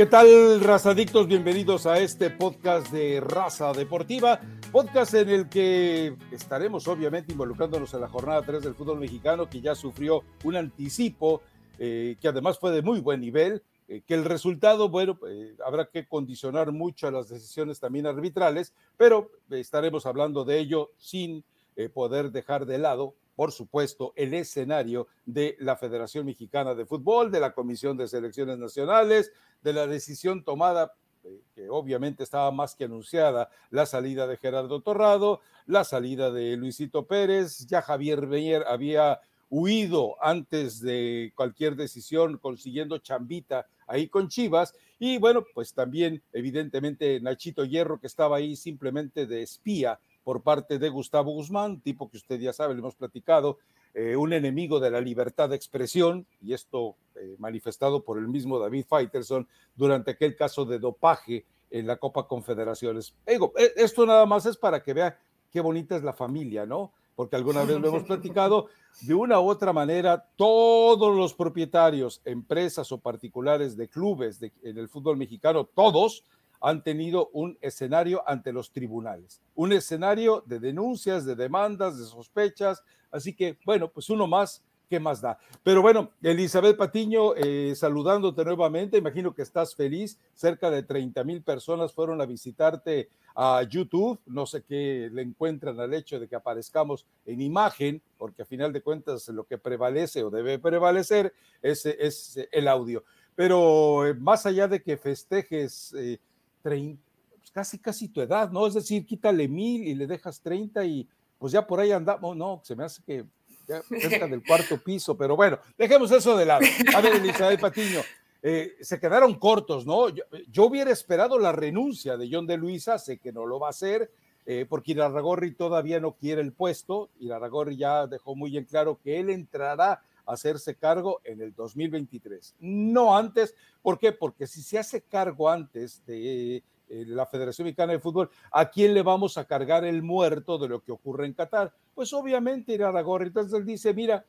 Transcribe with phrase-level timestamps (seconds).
[0.00, 1.26] ¿Qué tal, razadictos?
[1.26, 4.40] Bienvenidos a este podcast de Raza Deportiva,
[4.72, 9.60] podcast en el que estaremos obviamente involucrándonos en la jornada 3 del fútbol mexicano, que
[9.60, 11.42] ya sufrió un anticipo,
[11.78, 15.84] eh, que además fue de muy buen nivel, eh, que el resultado, bueno, eh, habrá
[15.84, 21.44] que condicionar mucho a las decisiones también arbitrales, pero estaremos hablando de ello sin
[21.92, 27.40] poder dejar de lado por supuesto, el escenario de la Federación Mexicana de Fútbol, de
[27.40, 29.32] la Comisión de Selecciones Nacionales,
[29.62, 30.92] de la decisión tomada
[31.24, 36.54] eh, que obviamente estaba más que anunciada, la salida de Gerardo Torrado, la salida de
[36.58, 44.28] Luisito Pérez, ya Javier Beñer había huido antes de cualquier decisión consiguiendo chambita ahí con
[44.28, 44.74] Chivas.
[44.98, 50.78] Y bueno, pues también evidentemente Nachito Hierro que estaba ahí simplemente de espía por parte
[50.78, 53.58] de Gustavo Guzmán, tipo que usted ya sabe, le hemos platicado,
[53.94, 58.58] eh, un enemigo de la libertad de expresión, y esto eh, manifestado por el mismo
[58.58, 63.14] David Faitelson durante aquel caso de dopaje en la Copa Confederaciones.
[63.26, 63.38] E,
[63.76, 65.18] esto nada más es para que vea
[65.50, 66.92] qué bonita es la familia, ¿no?
[67.16, 68.68] Porque alguna vez lo hemos platicado,
[69.02, 74.88] de una u otra manera, todos los propietarios, empresas o particulares de clubes en el
[74.88, 76.24] fútbol mexicano, todos,
[76.60, 82.82] han tenido un escenario ante los tribunales, un escenario de denuncias, de demandas, de sospechas,
[83.10, 85.38] así que bueno, pues uno más, ¿qué más da?
[85.62, 91.42] Pero bueno, Elizabeth Patiño, eh, saludándote nuevamente, imagino que estás feliz, cerca de 30 mil
[91.42, 96.36] personas fueron a visitarte a YouTube, no sé qué le encuentran al hecho de que
[96.36, 101.86] aparezcamos en imagen, porque a final de cuentas lo que prevalece o debe prevalecer es,
[101.86, 103.04] es el audio.
[103.34, 106.18] Pero eh, más allá de que festejes eh,
[106.62, 107.00] 30,
[107.38, 108.66] pues casi, casi tu edad, ¿no?
[108.66, 111.08] Es decir, quítale mil y le dejas 30 y
[111.38, 113.24] pues ya por ahí andamos, no, se me hace que
[113.66, 116.66] ya cerca del cuarto piso, pero bueno, dejemos eso de lado.
[116.94, 118.00] A ver, Elizabeth Patiño,
[118.42, 120.08] eh, se quedaron cortos, ¿no?
[120.08, 123.70] Yo, hubiera esperado la renuncia de John de Luisa, sé que no lo va a
[123.70, 124.10] hacer,
[124.46, 127.10] eh, porque Irarragorri todavía no quiere el puesto.
[127.20, 133.16] Irarragorri ya dejó muy en claro que él entrará hacerse cargo en el 2023, no
[133.16, 133.54] antes.
[133.82, 134.12] ¿Por qué?
[134.12, 138.94] Porque si se hace cargo antes de eh, la Federación Mexicana de Fútbol, ¿a quién
[138.94, 141.72] le vamos a cargar el muerto de lo que ocurre en Qatar?
[141.94, 143.28] Pues obviamente Irarragorri.
[143.28, 144.24] Entonces él dice, mira,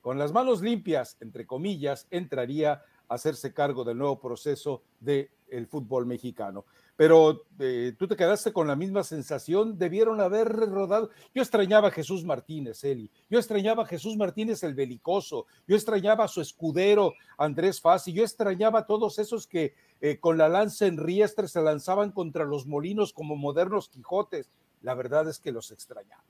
[0.00, 5.66] con las manos limpias, entre comillas, entraría a hacerse cargo del nuevo proceso del el
[5.66, 6.64] fútbol mexicano
[7.00, 11.08] pero eh, tú te quedaste con la misma sensación, debieron haber rodado.
[11.34, 16.24] Yo extrañaba a Jesús Martínez, Eli, yo extrañaba a Jesús Martínez el belicoso, yo extrañaba
[16.24, 19.72] a su escudero Andrés Fassi, yo extrañaba a todos esos que
[20.02, 24.50] eh, con la lanza en riestre se lanzaban contra los molinos como modernos Quijotes.
[24.82, 26.22] La verdad es que los extrañaba.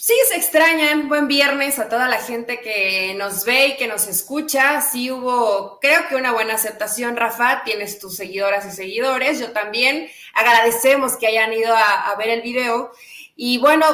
[0.00, 1.08] Sí, se extrañan.
[1.08, 4.80] Buen viernes a toda la gente que nos ve y que nos escucha.
[4.80, 7.64] Sí hubo, creo que una buena aceptación, Rafa.
[7.64, 9.40] Tienes tus seguidoras y seguidores.
[9.40, 10.08] Yo también.
[10.34, 12.92] Agradecemos que hayan ido a, ver el video.
[13.34, 13.86] Y bueno,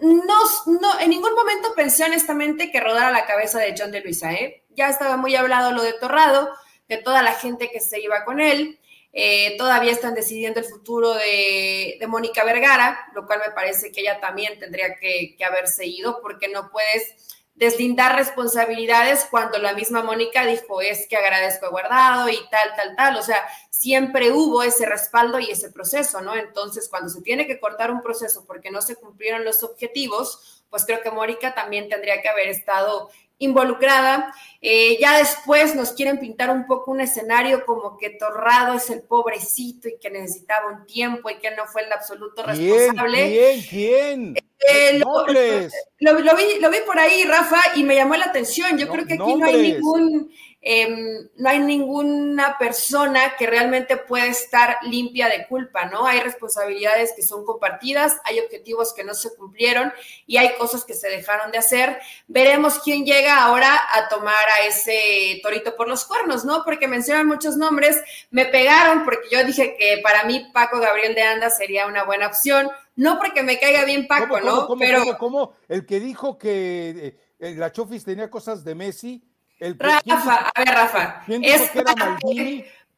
[0.00, 4.32] no, no, en ningún momento pensé honestamente que rodara la cabeza de John de Luisa.
[4.32, 4.64] ¿eh?
[4.70, 6.50] Ya estaba muy hablado lo de Torrado,
[6.88, 8.80] de toda la gente que se iba con él.
[9.16, 14.18] Eh, todavía están decidiendo el futuro de, Mónica Vergara, lo cual me parece que ella
[14.20, 20.80] también tendría que, haberse ido porque no puedes deslindar responsabilidades cuando la misma Mónica dijo
[20.80, 23.16] es que agradezco a guardado y tal, tal, tal.
[23.16, 26.34] O sea, siempre hubo ese respaldo y ese proceso, ¿no?
[26.34, 30.84] Entonces, cuando se tiene que cortar un proceso porque no se cumplieron los objetivos, pues
[30.84, 34.34] creo que Mónica también tendría que haber estado involucrada.
[34.60, 39.02] Eh, ya después nos quieren pintar un poco un escenario como que Torrado es el
[39.02, 43.28] pobrecito y que necesitaba un tiempo y que no fue el absoluto responsable.
[43.28, 43.62] ¿Quién?
[43.62, 44.34] ¿Quién?
[44.66, 48.78] Eh, lo, vi, lo, vi, por ahí, Rafa, y me llamó la atención.
[48.78, 50.30] Yo creo que aquí no hay ningún
[50.66, 56.06] Em, no hay ninguna persona que realmente pueda estar limpia de culpa, ¿no?
[56.06, 59.92] Hay responsabilidades que son compartidas, hay objetivos que no se cumplieron
[60.26, 61.98] y hay cosas que se dejaron de hacer.
[62.28, 66.64] Veremos quién llega ahora a tomar a ese torito por los cuernos, ¿no?
[66.64, 68.00] Porque mencionan muchos nombres,
[68.30, 72.28] me pegaron porque yo dije que para mí Paco Gabriel de Anda sería una buena
[72.28, 74.66] opción, no porque me caiga bien Paco, ¿no?
[74.78, 79.22] Pero ¿cómo, El que dijo que eh, la Chofis tenía cosas de Messi
[79.60, 81.24] Rafa, a ver, Rafa.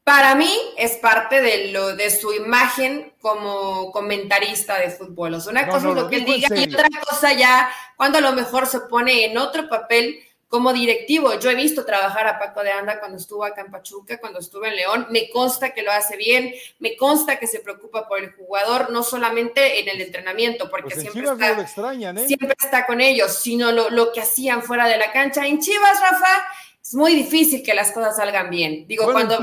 [0.05, 5.35] para mí es parte de lo de su imagen como comentarista de fútbol.
[5.35, 8.21] O sea, una cosa es lo que él diga y otra cosa ya cuando a
[8.21, 11.39] lo mejor se pone en otro papel como directivo.
[11.39, 14.65] Yo he visto trabajar a Paco de Anda cuando estuvo acá en Pachuca, cuando estuvo
[14.65, 15.07] en León.
[15.11, 19.03] Me consta que lo hace bien, me consta que se preocupa por el jugador, no
[19.03, 22.27] solamente en el entrenamiento, porque pues siempre, está, ¿eh?
[22.27, 25.47] siempre está con ellos, sino lo, lo que hacían fuera de la cancha.
[25.47, 26.47] En Chivas, Rafa,
[26.87, 28.87] es muy difícil que las cosas salgan bien.
[28.87, 29.41] Digo, cuando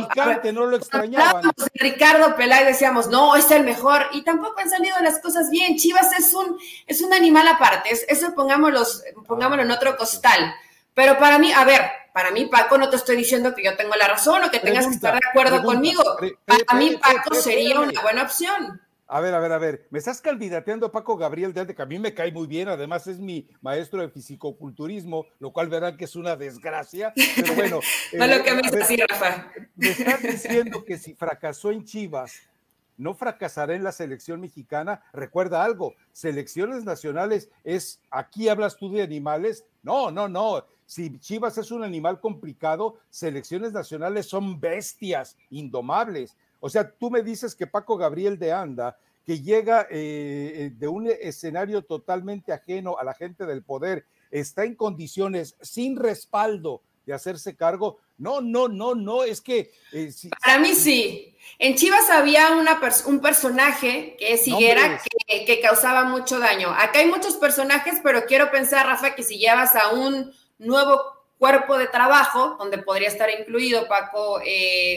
[0.54, 1.44] no lo extrañaban.
[1.44, 5.76] De Ricardo Peláez decíamos, no, es el mejor, y tampoco han salido las cosas bien.
[5.76, 6.58] Chivas es un,
[6.88, 8.84] es un animal aparte, eso pongámoslo,
[9.28, 10.56] pongámoslo en otro costal.
[10.94, 11.82] Pero para mí, a ver,
[12.14, 14.88] para mí, Paco, no te estoy diciendo que yo tengo la razón o que tengas
[14.88, 16.04] que estar de acuerdo conmigo.
[16.46, 18.80] Para mí, Paco sería una buena opción.
[19.08, 21.86] A ver, a ver, a ver, me estás candidateando a Paco Gabriel de que a
[21.86, 26.06] mí me cae muy bien, además es mi maestro de fisicoculturismo, lo cual verán que
[26.06, 27.80] es una desgracia, pero bueno.
[28.14, 29.52] no lo que me, ver, Rafa.
[29.76, 32.42] me estás diciendo que si fracasó en Chivas,
[32.98, 35.04] no fracasará en la selección mexicana.
[35.14, 40.66] Recuerda algo, selecciones nacionales es, aquí hablas tú de animales, no, no, no.
[40.86, 46.36] Si Chivas es un animal complicado, selecciones nacionales son bestias indomables.
[46.60, 51.08] O sea, tú me dices que Paco Gabriel de Anda, que llega eh, de un
[51.08, 57.56] escenario totalmente ajeno a la gente del poder, está en condiciones sin respaldo de hacerse
[57.56, 58.00] cargo.
[58.18, 59.72] No, no, no, no, es que...
[59.92, 61.36] Eh, Para mí sí.
[61.60, 66.70] En Chivas había una un personaje que es Higuera que, que, causaba mucho daño.
[66.70, 71.02] Acá hay muchos personajes, pero quiero pensar, Rafa, que si llevas a un nuevo
[71.38, 74.40] cuerpo de trabajo, donde podría estar incluido Paco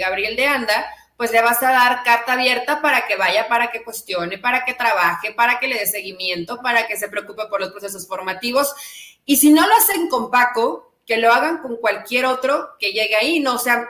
[0.00, 0.86] Gabriel de Anda,
[1.16, 4.74] pues le vas a dar carta abierta para que vaya, para que cuestione, para que
[4.74, 8.74] trabaje, para que le dé seguimiento, para que se preocupe por los procesos formativos.
[9.24, 13.16] Y si no lo hacen con Paco, que lo hagan con cualquier otro que llegue
[13.16, 13.88] ahí, no, o sea,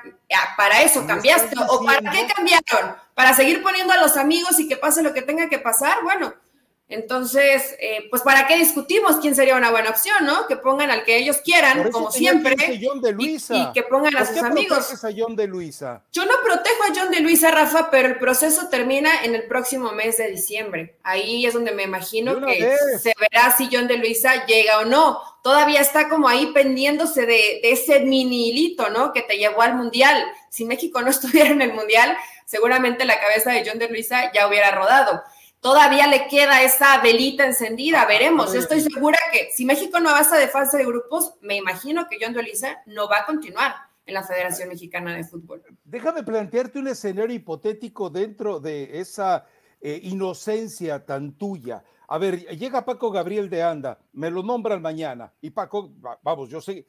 [0.57, 4.77] para eso cambiaste, o para qué cambiaron, para seguir poniendo a los amigos y que
[4.77, 6.33] pase lo que tenga que pasar, bueno,
[6.89, 10.47] entonces, eh, pues ¿para qué discutimos quién sería una buena opción, no?
[10.47, 13.57] Que pongan al que ellos quieran, como siempre, de Luisa.
[13.57, 15.05] Y, que pongan a sus amigos.
[15.05, 16.05] a John de Luisa?
[16.13, 19.91] Yo no protejo a John de Luisa, Rafa, pero el proceso termina en el próximo
[19.93, 20.97] mes de diciembre.
[21.03, 25.21] Ahí es donde me imagino que se verá si John de Luisa llega o no.
[25.43, 29.13] Todavía está como ahí pendiéndose de, de ese mini hilito, ¿no?
[29.13, 30.23] Que te llevó al Mundial.
[30.51, 34.47] Si México no estuviera en el Mundial, seguramente la cabeza de John de Luisa ya
[34.47, 35.25] hubiera rodado
[35.67, 38.53] todavía le queda esa velita encendida, veremos.
[38.53, 42.19] Yo estoy segura que si México no avanza de fase de grupos, me imagino que
[42.21, 43.75] John Dueliza no va a continuar
[44.07, 45.65] en la Federación Mexicana de Fútbol.
[45.83, 49.45] Déjame plantearte un escenario hipotético dentro de esa
[49.81, 51.83] eh, inocencia tan tuya.
[52.07, 55.91] A ver, llega Paco Gabriel de Anda, me lo nombran mañana y Paco,
[56.23, 56.87] vamos, yo sé,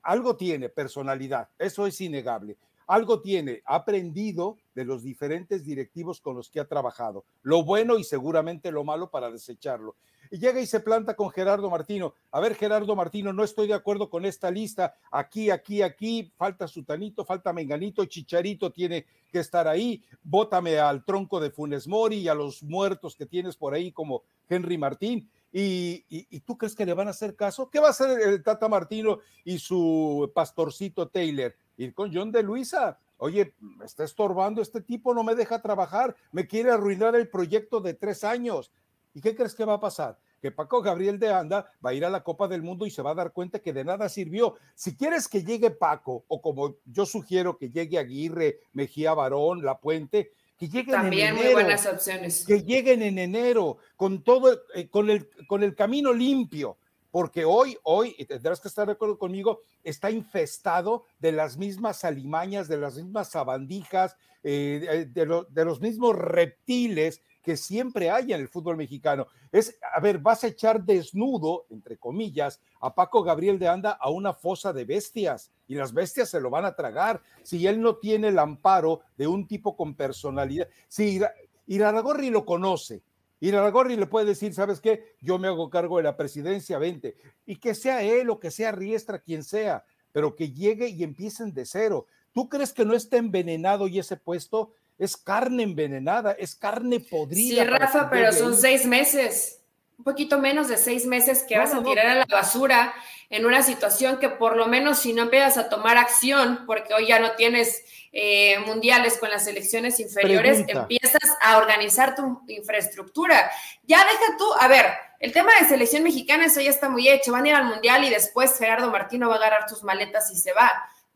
[0.00, 2.56] algo tiene personalidad, eso es innegable
[2.92, 7.96] algo tiene, ha aprendido de los diferentes directivos con los que ha trabajado, lo bueno
[7.96, 9.96] y seguramente lo malo para desecharlo.
[10.30, 12.14] Y llega y se planta con Gerardo Martino.
[12.30, 14.94] A ver, Gerardo Martino, no estoy de acuerdo con esta lista.
[15.10, 20.02] Aquí, aquí, aquí, falta Sutanito, falta Menganito, Chicharito tiene que estar ahí.
[20.22, 24.22] Bótame al tronco de Funes Mori y a los muertos que tienes por ahí como
[24.50, 25.30] Henry Martín.
[25.50, 27.68] Y, y, tú crees que le van a hacer caso?
[27.68, 31.54] ¿Qué va a hacer el Tata Martino y su pastorcito Taylor?
[31.84, 32.98] Ir con John de Luisa.
[33.18, 37.80] Oye, me está estorbando este tipo, no me deja trabajar, me quiere arruinar el proyecto
[37.80, 38.72] de tres años.
[39.14, 40.18] ¿Y qué crees que va a pasar?
[40.40, 43.02] Que Paco Gabriel de Anda va a ir a la Copa del Mundo y se
[43.02, 44.56] va a dar cuenta que de nada sirvió.
[44.74, 49.78] Si quieres que llegue Paco, o como yo sugiero que llegue Aguirre, Mejía Barón, La
[49.78, 52.44] Puente, que lleguen También en enero, muy buenas opciones.
[52.44, 56.76] Que lleguen en enero, con todo, eh, con, el, con el camino limpio
[57.12, 62.04] porque hoy, hoy, y tendrás que estar de acuerdo conmigo, está infestado de las mismas
[62.04, 68.40] alimañas, de las mismas sabandijas, eh, de, de, los mismos reptiles que siempre hay en
[68.40, 69.26] el fútbol mexicano.
[69.50, 74.08] Es, a ver, vas a echar desnudo, entre comillas, a Paco Gabriel de Anda a
[74.08, 77.20] una fosa de bestias y las bestias se lo van a tragar.
[77.42, 81.20] Si él no tiene el amparo de un tipo con personalidad, si
[81.66, 83.02] Iraragorri lo conoce,
[83.44, 85.16] y le puede decir, ¿sabes qué?
[85.20, 87.16] Yo me hago cargo de la presidencia, vente.
[87.44, 91.52] Y que sea él o que sea Riestra, quien sea, pero que llegue y empiecen
[91.52, 92.06] de cero.
[92.32, 97.64] ¿Tú crees que no está envenenado y ese puesto es carne envenenada, es carne podrida?
[97.64, 99.60] Sí, Rafa, pero son seis meses,
[99.98, 102.94] un poquito menos de seis meses que vas a tirar a la basura
[103.30, 107.06] en una situación que por lo menos si no empiezas a tomar acción, porque hoy
[107.06, 113.50] ya no tienes eh, mundiales con las selecciones inferiores, empiezas a organizar tu infraestructura.
[113.84, 114.86] Ya deja tú, a ver,
[115.18, 118.04] el tema de selección mexicana, eso ya está muy hecho, van a ir al mundial
[118.04, 120.70] y después Gerardo Martino va a agarrar tus maletas y se va.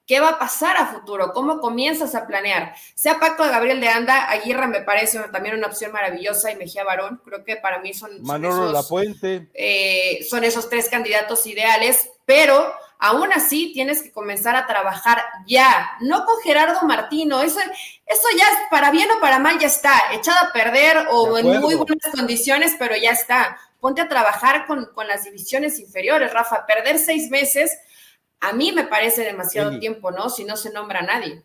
[0.07, 1.33] ¿Qué va a pasar a futuro?
[1.33, 2.77] ¿Cómo comienzas a planear?
[2.95, 6.85] Sea Paco de Gabriel de Anda, Aguirre me parece también una opción maravillosa y Mejía
[6.85, 9.49] Barón, creo que para mí son, Manolo La Puente.
[9.53, 15.91] Eh, son esos tres candidatos ideales, pero aún así tienes que comenzar a trabajar ya,
[16.01, 17.59] no con Gerardo Martino, eso,
[18.07, 21.47] eso ya es para bien o para mal, ya está, echado a perder o en
[21.61, 23.59] muy buenas condiciones, pero ya está.
[23.81, 27.77] Ponte a trabajar con, con las divisiones inferiores, Rafa, perder seis meses
[28.41, 30.29] a mí me parece demasiado tiempo, ¿no?
[30.31, 31.43] Si no se nombra a nadie.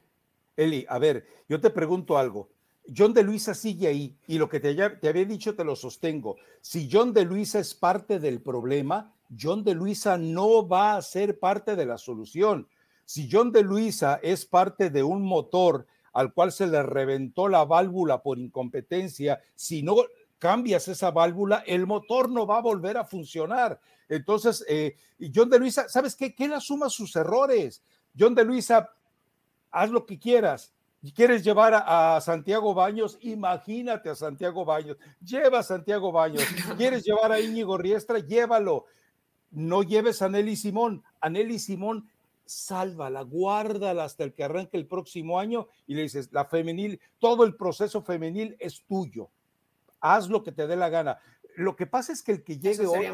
[0.55, 2.49] Eli, a ver, yo te pregunto algo.
[2.95, 6.37] John de Luisa sigue ahí y lo que te, te había dicho te lo sostengo.
[6.61, 11.39] Si John de Luisa es parte del problema, John de Luisa no va a ser
[11.39, 12.67] parte de la solución.
[13.05, 17.63] Si John de Luisa es parte de un motor al cual se le reventó la
[17.63, 19.95] válvula por incompetencia, si no
[20.41, 23.79] cambias esa válvula, el motor no va a volver a funcionar.
[24.09, 24.95] Entonces, eh,
[25.33, 26.33] John de Luisa, ¿sabes qué?
[26.33, 27.83] Que él asuma sus errores.
[28.17, 28.89] John de Luisa,
[29.69, 30.73] haz lo que quieras.
[31.13, 33.19] ¿Quieres llevar a, Santiago Baños?
[33.21, 34.97] Imagínate a Santiago Baños.
[35.23, 36.41] Lleva a Santiago Baños.
[36.75, 38.17] ¿Quieres llevar a Íñigo Riestra?
[38.17, 38.85] Llévalo.
[39.51, 41.03] No lleves a Nelly Simón.
[41.19, 42.09] A Nelly Simón,
[42.45, 47.43] sálvala, guárdala hasta el que arranque el próximo año y le dices, la femenil, todo
[47.43, 49.29] el proceso femenil es tuyo.
[50.01, 51.19] Haz lo que te dé la gana.
[51.55, 53.07] Lo que pasa es que el que llegue hoy,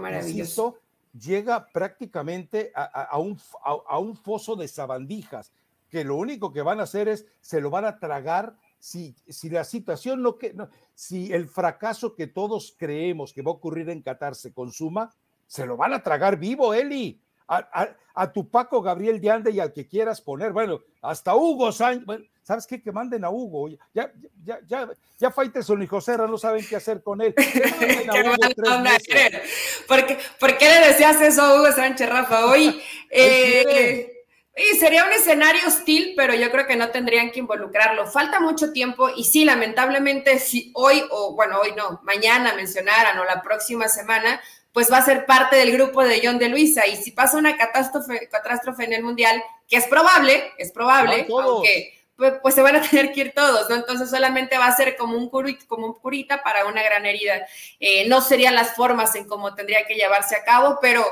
[1.19, 5.51] llega prácticamente a, un, a, un, foso de sabandijas,
[5.89, 9.49] que lo único que van a hacer es, se lo van a tragar si, si
[9.49, 10.55] la situación no que,
[10.93, 15.13] si el fracaso que todos creemos que va a ocurrir en Qatar se consuma,
[15.47, 17.21] se lo van a tragar vivo, Eli.
[17.47, 22.05] A, tu Paco Gabriel de Ande y al que quieras poner, bueno, hasta Hugo Sánchez,
[22.43, 22.81] ¿sabes qué?
[22.81, 24.11] Que manden a Hugo, ya,
[24.43, 27.33] ya, ya, ya Faitelson y José no saben qué hacer con él.
[29.87, 32.47] ¿Por, qué, ¿Por qué le decías eso a Hugo Sánchez, Rafa?
[32.47, 34.17] Hoy, eh,
[34.57, 38.07] y sería un escenario hostil, pero yo creo que no tendrían que involucrarlo.
[38.07, 43.23] Falta mucho tiempo y sí, lamentablemente, si hoy o bueno, hoy no, mañana mencionaran o
[43.23, 44.41] la próxima semana,
[44.77, 46.85] pues va a ser parte del grupo de John de Luisa.
[46.85, 51.99] Y si pasa una catástrofe, catástrofe en el Mundial, que es probable, es probable, aunque
[52.15, 53.75] pues, pues, se van a tener que ir todos, ¿no?
[53.75, 57.47] Entonces solamente va a ser como un, curita, como un curita para una gran herida.
[57.79, 61.03] Eh, no serían las formas en cómo tendría que llevarse a cabo, pero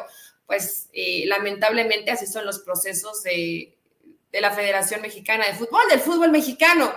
[0.45, 3.75] pues eh, lamentablemente así son los procesos de,
[4.31, 6.93] de la Federación Mexicana de Fútbol, del fútbol mexicano.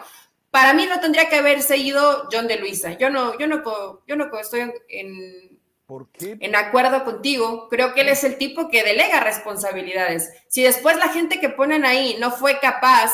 [0.51, 2.93] Para mí no tendría que haberse ido John de Luisa.
[2.99, 3.63] Yo no, yo no,
[4.07, 5.58] yo no estoy en,
[5.89, 6.37] ¿Por qué?
[6.41, 10.31] En acuerdo contigo, creo que él es el tipo que delega responsabilidades.
[10.47, 13.11] Si después la gente que ponen ahí no fue capaz,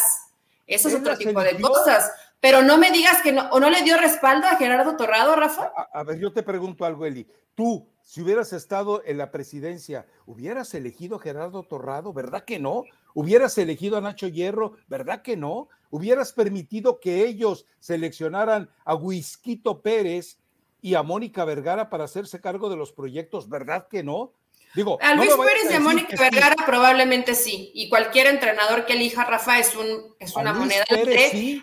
[0.66, 2.10] eso es otro tipo de cosas.
[2.40, 5.72] Pero no me digas que no, o no le dio respaldo a Gerardo Torrado, Rafa.
[5.92, 7.28] A, ver, yo te pregunto algo, Eli.
[7.54, 12.12] Tú, si hubieras estado en la presidencia, ¿hubieras elegido a Gerardo Torrado?
[12.12, 12.82] ¿Verdad que no?
[13.14, 14.72] ¿Hubieras elegido a Nacho Hierro?
[14.88, 15.68] ¿Verdad que no?
[15.90, 20.38] ¿Hubieras permitido que ellos seleccionaran a Huisquito Pérez
[20.84, 24.34] y a Mónica Vergara para hacerse cargo de los proyectos, ¿verdad que no?
[24.74, 29.24] Digo, a Luis Pérez y a Mónica Vergara probablemente sí, y cualquier entrenador que elija
[29.24, 30.84] Rafa es, un, es una moneda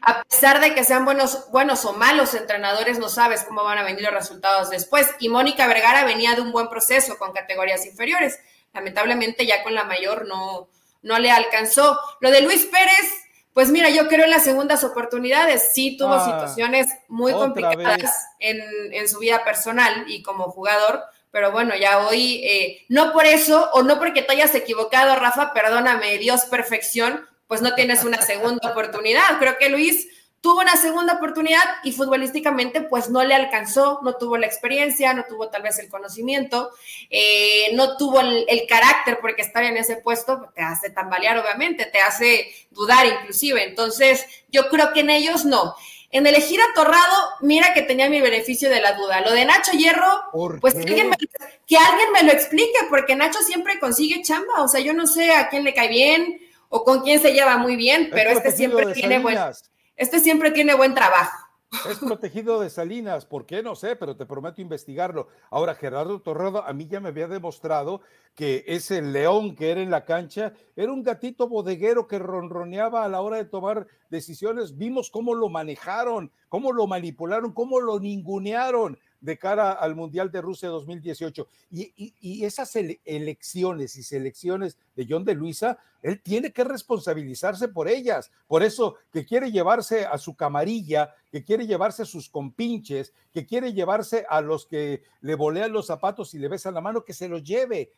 [0.02, 3.84] a pesar de que sean buenos, buenos o malos entrenadores, no sabes cómo van a
[3.84, 5.08] venir los resultados después.
[5.20, 8.40] Y Mónica Vergara venía de un buen proceso con categorías inferiores.
[8.74, 10.68] Lamentablemente ya con la mayor no,
[11.04, 12.00] no le alcanzó.
[12.22, 13.21] Lo de Luis Pérez,
[13.54, 15.72] pues mira, yo creo en las segundas oportunidades.
[15.74, 21.76] Sí tuvo ah, situaciones muy complicadas en, su vida personal y como jugador, pero bueno,
[21.76, 26.42] ya hoy, eh, no por eso o no porque te hayas equivocado, Rafa, perdóname, Dios
[26.46, 29.40] perfección, pues no tienes una segunda oportunidad.
[29.40, 30.08] Creo que Luis
[30.42, 35.24] tuvo una segunda oportunidad y futbolísticamente pues no le alcanzó, no tuvo la experiencia, no
[35.30, 36.72] tuvo tal vez el conocimiento,
[37.12, 42.00] eh, no tuvo el, carácter porque estar en ese puesto te hace tambalear obviamente, te
[42.00, 43.64] hace dudar inclusive.
[43.64, 45.76] Entonces yo creo que en ellos no.
[46.10, 49.22] En elegir a Torrado, mira que tenía mi beneficio de la duda.
[49.22, 50.24] Lo de Nacho Hierro,
[50.60, 51.18] pues que alguien, me,
[51.66, 54.62] que alguien me lo explique, porque Nacho siempre consigue chamba.
[54.62, 57.56] O sea, yo no sé a quién le cae bien o con quién se lleva
[57.58, 59.71] muy bien, pero este siempre tiene buenas
[60.02, 61.48] este siempre tiene buen trabajo.
[61.88, 63.62] Es protegido de Salinas, ¿por qué?
[63.62, 65.28] No sé, pero te prometo investigarlo.
[65.52, 68.02] Ahora, Gerardo Torrado a mí ya me había demostrado
[68.36, 73.08] que ese león que era en la cancha era un gatito bodeguero que ronroneaba a
[73.08, 74.76] la hora de tomar decisiones.
[74.78, 80.42] Vimos cómo lo manejaron, cómo lo manipularon, cómo lo ningunearon de cara al Mundial de
[80.42, 81.48] Rusia 2018.
[81.72, 88.32] Y, esas elecciones y selecciones de John de Luisa, él tiene que responsabilizarse por ellas.
[88.48, 93.46] Por eso que quiere llevarse a su camarilla, que quiere llevarse a sus compinches, que
[93.46, 97.14] quiere llevarse a los que le bolean los zapatos y le besan la mano, que
[97.14, 97.92] se los lleve.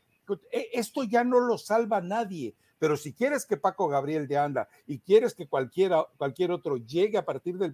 [0.52, 2.56] E, esto ya no lo salva nadie.
[2.80, 7.18] Pero si quieres que Paco Gabriel de Anda y quieres que cualquiera, cualquier otro llegue
[7.18, 7.74] a partir del,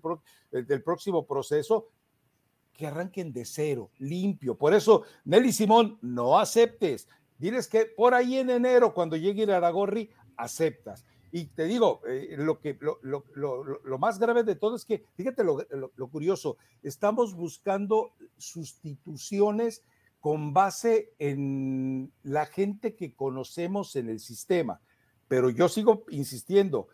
[0.52, 1.88] del próximo proceso,
[2.80, 4.58] que arranquen de cero, limpio.
[4.58, 7.10] Por eso, Nelly Simón, no aceptes.
[7.38, 11.06] Diles que por ahí en enero, cuando llegue el Aragorri, aceptas.
[11.30, 15.04] Y te digo, eh, lo, que, lo, lo, lo, más grave de todo es que,
[15.16, 15.58] fíjate lo,
[16.10, 19.84] curioso, estamos buscando sustituciones
[20.22, 24.80] con base en la gente que conocemos en el sistema.
[25.28, 26.88] pero yo sigo insistiendo,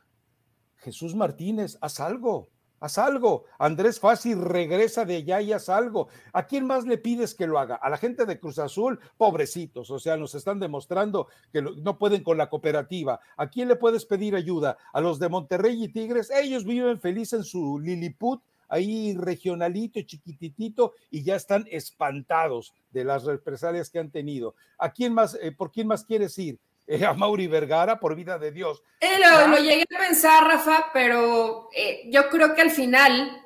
[0.78, 2.50] Jesús Martínez, haz algo.
[2.86, 3.46] Haz algo.
[3.58, 6.08] Andrés Fácil regresa de allá y haz algo.
[6.34, 7.74] ¿A quién más le pides que lo haga?
[7.74, 12.22] A la gente de Cruz Azul, pobrecitos, o sea, nos están demostrando que no pueden
[12.22, 13.20] con la cooperativa.
[13.38, 14.78] ¿A quién le puedes pedir ayuda?
[14.94, 20.94] A los de Monterrey y Tigres, ellos viven felices en su Lilliput, ahí regionalito, chiquititito,
[21.10, 24.54] y ya están espantados de las represalias que han tenido.
[24.78, 26.60] ¿A quién más, eh, por quién más quieres ir?
[26.88, 28.84] Eh, a Mauri Vergara, por vida de Dios.
[29.00, 33.42] Eh, lo, llegué a pensar, Rafa, pero eh, yo creo que al final,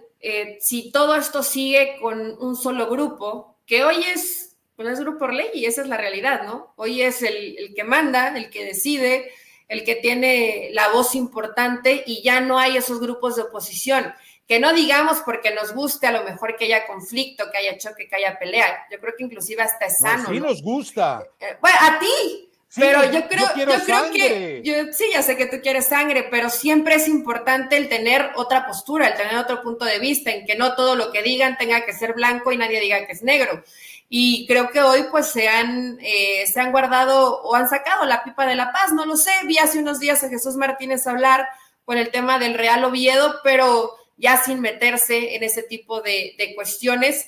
[0.60, 5.50] si todo esto sigue con un solo grupo, que hoy es, pues es grupo ley
[5.54, 6.74] y esa es la realidad, ¿no?
[6.76, 9.32] Hoy es el, el que manda, el que decide,
[9.70, 14.14] el que tiene la voz importante y ya no hay esos grupos de oposición
[14.50, 18.08] que no digamos porque nos guste a lo mejor que haya conflicto, que haya choque,
[18.08, 18.88] que haya pelea.
[18.92, 20.28] Yo creo que inclusive hasta es sano.
[20.28, 21.24] sí nos gusta.
[21.62, 25.58] bueno, a ti, pero yo creo, yo, creo que, yo, sí, ya sé que tú
[25.62, 29.98] quieres sangre, pero siempre es importante el tener otra postura, el tener otro punto de
[29.98, 33.08] vista, en que no todo lo que digan tenga que ser blanco y nadie diga
[33.08, 33.64] que es negro.
[34.08, 38.24] Y creo que hoy pues se han, eh, se han guardado o han sacado la
[38.24, 41.48] pipa de la paz, no lo sé, vi hace unos días a Jesús Martínez hablar
[41.86, 46.54] con el tema del Real Oviedo, pero ya sin meterse en ese tipo de, de
[46.54, 47.28] cuestiones.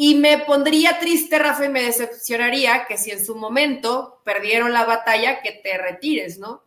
[0.00, 4.84] Y me pondría triste, Rafa, y me decepcionaría que si en su momento perdieron la
[4.84, 6.62] batalla, que te retires, ¿no?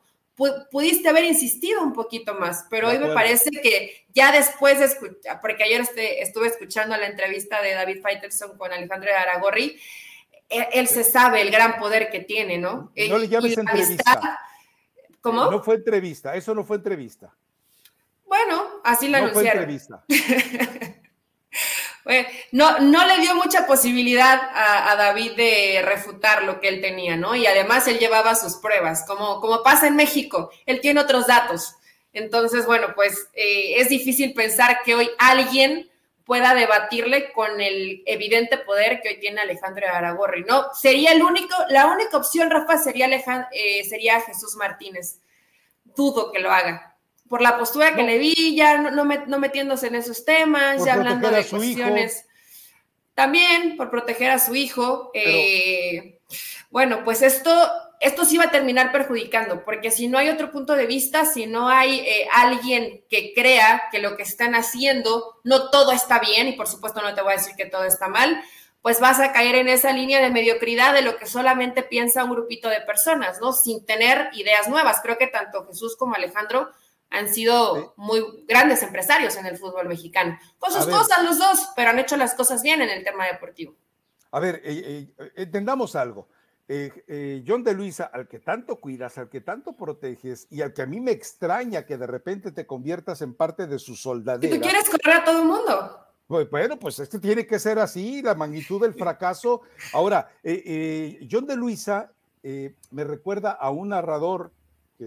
[0.70, 5.40] Pudiste haber insistido un poquito más, pero hoy me parece que ya después de escuchar,
[5.40, 9.80] porque ayer este, estuve escuchando la entrevista de David Faitelson con Alejandro Aragorri,
[10.50, 12.92] él, él, se sabe el gran poder que tiene, ¿no?
[13.08, 14.42] No le llames entrevista.
[15.22, 15.50] ¿Cómo?
[15.50, 17.34] No fue entrevista, eso no fue entrevista.
[18.26, 19.64] Bueno, así la no anunciaron.
[19.64, 20.04] Fue entrevista.
[22.52, 27.36] no, no le dio mucha posibilidad a, David de refutar lo que él tenía, ¿no?
[27.36, 31.76] Y además él llevaba sus pruebas, como, como pasa en México, él tiene otros datos.
[32.14, 35.90] Entonces, bueno, pues eh, es difícil pensar que hoy alguien
[36.26, 40.74] pueda debatirle con el evidente poder que hoy tiene Alejandro Aragorri, ¿no?
[40.74, 43.08] Sería el único, la única opción, Rafa, sería,
[43.52, 45.20] eh, sería Jesús Martínez.
[45.84, 46.91] Dudo que lo haga
[47.32, 51.32] por la postura que le vi, ya no, no, metiéndose en esos temas, ya hablando
[51.32, 52.26] de cuestiones.
[53.14, 55.12] También por proteger a su hijo.
[55.14, 56.20] Eh,
[56.72, 60.76] bueno, pues esto, esto sí va a terminar perjudicando, porque si no hay otro punto
[60.76, 65.70] de vista, si no hay eh, alguien que crea que lo que están haciendo, no
[65.70, 68.44] todo está bien, y por supuesto no te voy a decir que todo está mal,
[68.82, 72.32] pues vas a caer en esa línea de mediocridad de lo que solamente piensa un
[72.32, 73.54] grupito de personas, ¿no?
[73.54, 75.00] Sin tener ideas nuevas.
[75.02, 76.72] Creo que tanto Jesús como Alejandro
[77.12, 80.40] han sido muy grandes empresarios en el fútbol mexicano.
[80.58, 83.76] Con sus cosas los dos, pero han hecho las cosas bien en el tema deportivo.
[84.32, 86.30] A ver, eh, eh, entendamos algo.
[86.70, 90.84] Eh, John de Luisa, al que tanto cuidas, al que tanto proteges y al que
[90.84, 94.56] a mí me extraña que de repente te conviertas en parte de su soldadera.
[94.56, 95.98] ¿Y tú quieres correr a todo el mundo?
[96.50, 99.64] Bueno, pues esto tiene que ser así, la magnitud del fracaso.
[99.92, 100.32] Ahora,
[101.30, 102.10] John de Luisa
[102.42, 104.54] me recuerda a un narrador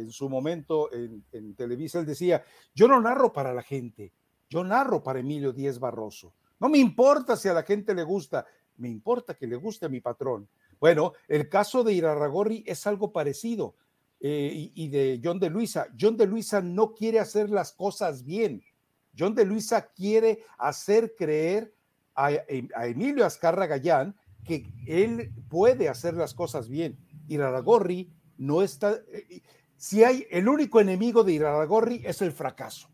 [0.01, 4.13] en su momento en, Televisa él decía, yo no narro para la gente,
[4.49, 6.35] yo narro para Emilio Díez Barroso.
[6.61, 9.89] No me importa si a la gente le gusta, me importa que le guste a
[9.89, 10.49] mi patrón.
[10.81, 13.75] Bueno, el caso de Irarragorri es algo parecido
[14.21, 15.89] eh, y, de John de Luisa.
[15.99, 18.63] John de Luisa no quiere hacer las cosas bien.
[19.17, 21.75] John de Luisa quiere hacer creer
[22.15, 22.27] a,
[22.75, 26.99] a Emilio Azcarra Gallán que él puede hacer las cosas bien.
[27.29, 29.43] Irarragorri no está, eh,
[29.85, 32.89] si hay el único enemigo de Iraragorri es el fracaso.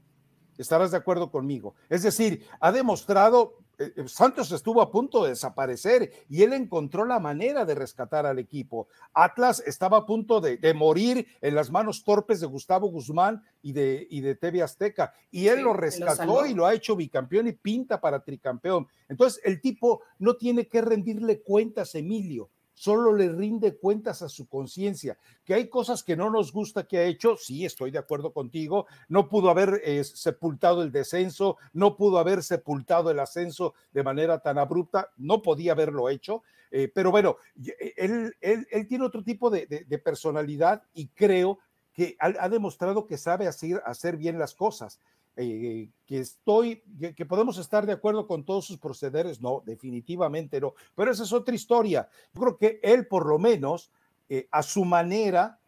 [0.58, 1.76] Estarás de acuerdo conmigo.
[1.88, 7.04] Es decir, ha demostrado, eh, eh, Santos estuvo a punto de desaparecer y él encontró
[7.04, 8.88] la manera de rescatar al equipo.
[9.14, 14.08] Atlas estaba a punto de, morir en las manos torpes de Gustavo Guzmán y de,
[14.10, 15.14] y de TV Azteca.
[15.30, 18.88] Y él lo rescató y lo ha hecho bicampeón y pinta para tricampeón.
[19.08, 22.50] Entonces, el tipo no tiene que rendirle cuentas, Emilio
[22.80, 25.18] solo le rinde cuentas a su conciencia.
[25.44, 28.86] Que hay cosas que no nos gusta que ha hecho, sí, estoy de acuerdo contigo,
[29.06, 34.38] no pudo haber eh, sepultado el descenso, no pudo haber sepultado el ascenso de manera
[34.38, 39.50] tan abrupta, no podía haberlo hecho, eh, pero bueno, eh, él, él, tiene otro tipo
[39.50, 39.66] de,
[40.02, 41.58] personalidad y creo
[41.92, 45.00] que ha, demostrado que sabe hacer, hacer bien las cosas.
[45.36, 46.82] Eh, que estoy,
[47.16, 51.32] que, podemos estar de acuerdo con todos sus procederes, no, definitivamente no, pero esa es
[51.32, 52.08] otra historia.
[52.34, 53.90] Yo creo que él por lo menos,
[54.28, 55.58] eh, a su manera,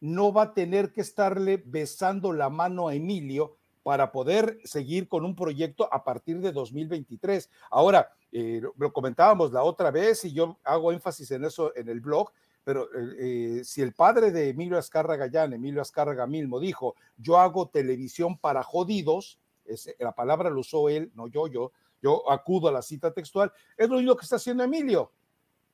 [0.00, 5.24] no va a tener que estarle besando la mano a Emilio para poder seguir con
[5.24, 7.48] un proyecto a partir de 2023.
[7.70, 12.00] Ahora, eh, lo comentábamos la otra vez y yo hago énfasis en eso en el
[12.00, 12.32] blog,
[12.66, 17.68] pero eh, si el padre de Emilio Azcárraga Gallán, Emilio Azcárraga Milmo, dijo, yo hago
[17.68, 21.70] televisión para jodidos, es, la palabra lo usó él, no yo, yo,
[22.02, 25.12] yo acudo a la cita textual, es lo único que está haciendo Emilio,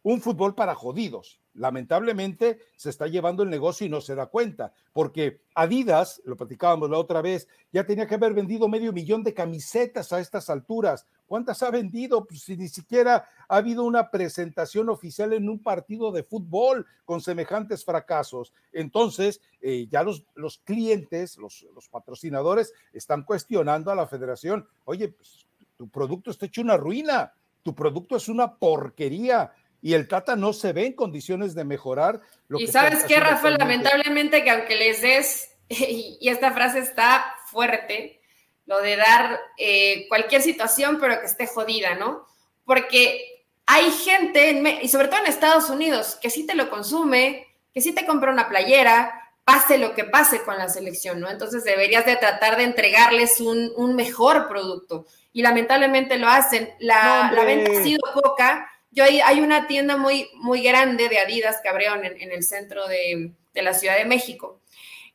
[0.02, 1.40] un fútbol para jodidos.
[1.54, 6.88] Lamentablemente se está llevando el negocio y no se da cuenta, porque Adidas, lo platicábamos
[6.88, 11.06] la otra vez, ya tenía que haber vendido medio millón de camisetas a estas alturas.
[11.26, 12.24] ¿Cuántas ha vendido?
[12.24, 17.20] Pues si ni siquiera ha habido una presentación oficial en un partido de fútbol con
[17.20, 18.54] semejantes fracasos.
[18.72, 25.08] Entonces, eh, ya los, los clientes, los, los, patrocinadores están cuestionando a la federación, oye,
[25.08, 29.52] pues, tu producto está hecho una ruina, tu producto es una porquería
[29.82, 32.20] y el Tata no se ve en condiciones de mejorar.
[32.48, 38.22] Lo y sabes qué, Rafael, lamentablemente que aunque les des, y esta frase está fuerte,
[38.66, 42.26] lo de dar eh, cualquier situación, pero que esté jodida, ¿no?
[42.64, 47.80] Porque hay gente, y sobre todo en Estados Unidos, que sí te lo consume, que
[47.80, 51.28] sí te compra una playera, pase lo que pase con la selección, ¿no?
[51.28, 55.06] Entonces deberías de tratar de entregarles un, un mejor producto.
[55.32, 56.70] Y lamentablemente lo hacen.
[56.78, 61.18] La, la venta ha sido poca yo hay, hay una tienda muy, muy grande de
[61.18, 64.60] Adidas que abrieron en, el centro de, la Ciudad de México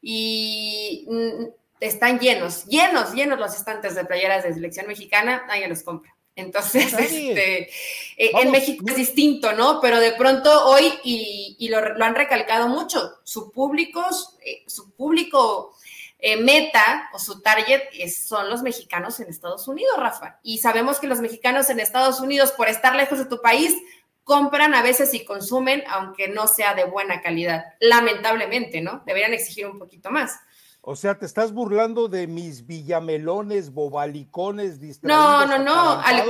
[0.02, 1.46] y mm,
[1.80, 6.14] están llenos, llenos, llenos los estantes de playeras de selección mexicana, nadie los compra.
[6.36, 9.80] Entonces, este, eh, en México es distinto, ¿no?
[9.82, 14.04] Pero de pronto hoy, y, lo, lo, han recalcado mucho, su público,
[14.46, 15.76] eh, su público
[16.20, 20.40] eh, meta o su target son los mexicanos en Estados Unidos, Rafa.
[20.42, 23.76] Y sabemos que los mexicanos en Estados Unidos, por estar lejos de tu país,
[24.24, 27.66] compran a veces y consumen, aunque no sea de buena calidad.
[27.80, 29.04] Lamentablemente, ¿no?
[29.06, 30.40] Deberían exigir un poquito más.
[30.82, 35.22] O sea, te estás burlando de mis villamelones, bobalicones, distraídos.
[35.22, 36.02] No, no, no.
[36.02, 36.24] Al,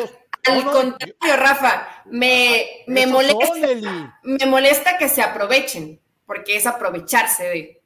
[0.64, 3.68] contrario, Rafa, me, me molesta,
[4.24, 7.77] me molesta que se aprovechen, porque es aprovecharse de,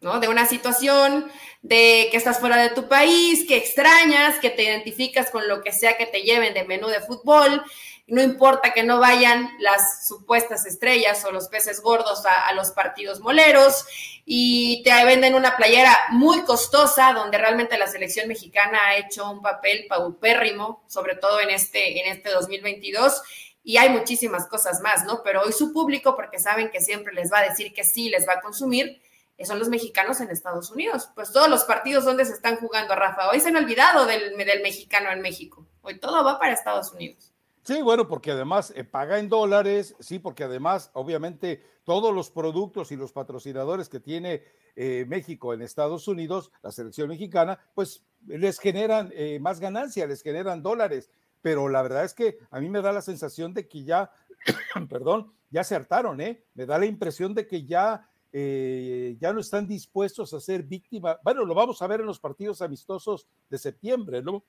[0.00, 0.20] ¿no?
[0.20, 1.30] De una situación,
[1.62, 5.72] de que estás fuera de tu país, que extrañas, que te identificas con lo que
[5.72, 7.62] sea que te lleven de menú de fútbol.
[8.06, 13.20] No importa que no vayan las supuestas estrellas o los peces gordos a, los partidos
[13.20, 13.84] moleros
[14.24, 19.42] y te venden una playera muy costosa donde realmente la selección mexicana ha hecho un
[19.42, 23.22] papel paupérrimo, sobre todo en este, en este 2022
[23.62, 25.22] y hay muchísimas cosas más, ¿no?
[25.22, 28.26] Pero hoy su público, porque saben que siempre les va a decir que sí, les
[28.26, 29.00] va a consumir,
[29.44, 31.10] son los mexicanos en Estados Unidos.
[31.14, 33.30] Pues todos los partidos donde se están jugando, Rafa.
[33.30, 35.66] Hoy se han olvidado del, del mexicano en México.
[35.82, 37.32] Hoy todo va para Estados Unidos.
[37.62, 42.90] Sí, bueno, porque además eh, paga en dólares, sí, porque además, obviamente, todos los productos
[42.90, 44.42] y los patrocinadores que tiene
[44.76, 50.22] eh, México en Estados Unidos, la selección mexicana, pues les generan eh, más ganancia, les
[50.22, 51.10] generan dólares.
[51.42, 54.10] Pero la verdad es que a mí me da la sensación de que ya,
[54.88, 56.44] perdón, ya se hartaron, ¿eh?
[56.54, 61.16] Me da la impresión de que ya eh, ya no están dispuestos a ser víctimas.
[61.22, 64.44] Bueno, lo vamos a ver en los partidos amistosos de septiembre, ¿no?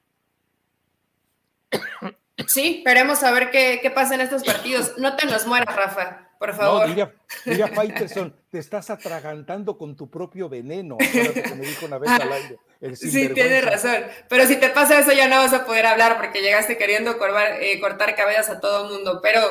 [2.47, 4.97] Sí, veremos a ver qué, pasa en estos partidos.
[4.97, 6.89] No te nos mueras, Rafa, por favor.
[6.89, 7.11] No,
[7.45, 10.97] mira, Faitelson, te estás atragantando con tu propio veneno.
[10.99, 12.59] me dijo una vez al aire.
[12.95, 13.95] sí, tienes razón.
[14.27, 17.17] Pero si te pasa eso, ya no vas a poder hablar porque llegaste queriendo
[17.61, 19.19] eh, cortar cabezas a todo mundo.
[19.21, 19.41] Pero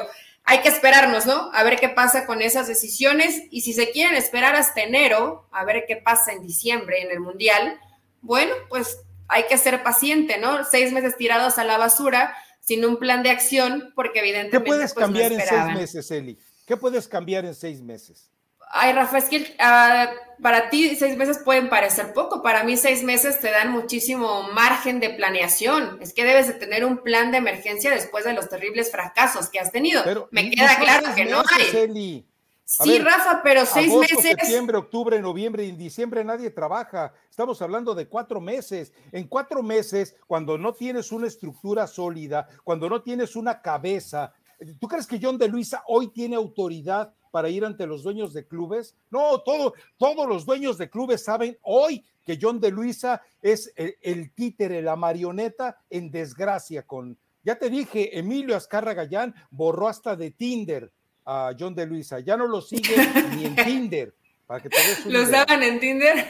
[0.44, 1.50] hay que esperarnos, ¿no?
[1.52, 5.64] A ver qué pasa con esas decisiones y si se quieren esperar hasta enero, a
[5.64, 7.78] ver qué pasa en diciembre en el Mundial,
[8.20, 8.98] bueno, pues
[9.28, 10.64] hay que ser paciente, ¿no?
[10.64, 14.58] Seis meses tirados a la basura sin un plan de acción, porque evidentemente...
[14.58, 16.38] ¿Qué puedes pues, cambiar en seis meses, Eli?
[16.66, 18.30] ¿Qué puedes cambiar en seis meses?
[18.72, 23.02] Ay, Rafa, es que ah, para ti seis meses pueden parecer poco, para mí seis
[23.02, 25.98] meses te dan muchísimo margen de planeación.
[26.00, 29.58] Es que debes de tener un plan de emergencia después de los terribles fracasos que
[29.58, 30.02] has tenido.
[30.30, 32.26] Me queda claro que no hay.
[32.70, 34.20] Sí, Rafa, pero seis meses.
[34.22, 37.12] Septiembre, octubre, noviembre y en diciembre nadie trabaja.
[37.28, 38.92] Estamos hablando de cuatro meses.
[39.10, 44.32] En cuatro meses, cuando no tienes una estructura sólida, cuando no tienes una cabeza,
[44.78, 48.46] ¿tú crees que John de Luisa hoy tiene autoridad para ir ante los dueños de
[48.46, 48.94] clubes.
[49.10, 54.32] No, todo, todos los dueños de clubes saben hoy que John de Luisa es el,
[54.32, 60.30] títere, la marioneta en desgracia con, ya te dije, Emilio Azcarra Gallán borró hasta de
[60.30, 60.92] Tinder
[61.24, 62.94] a John de Luisa, ya no lo sigue
[63.36, 64.14] ni en Tinder.
[64.50, 66.26] Para que te ¿Lo usaban en Tinder?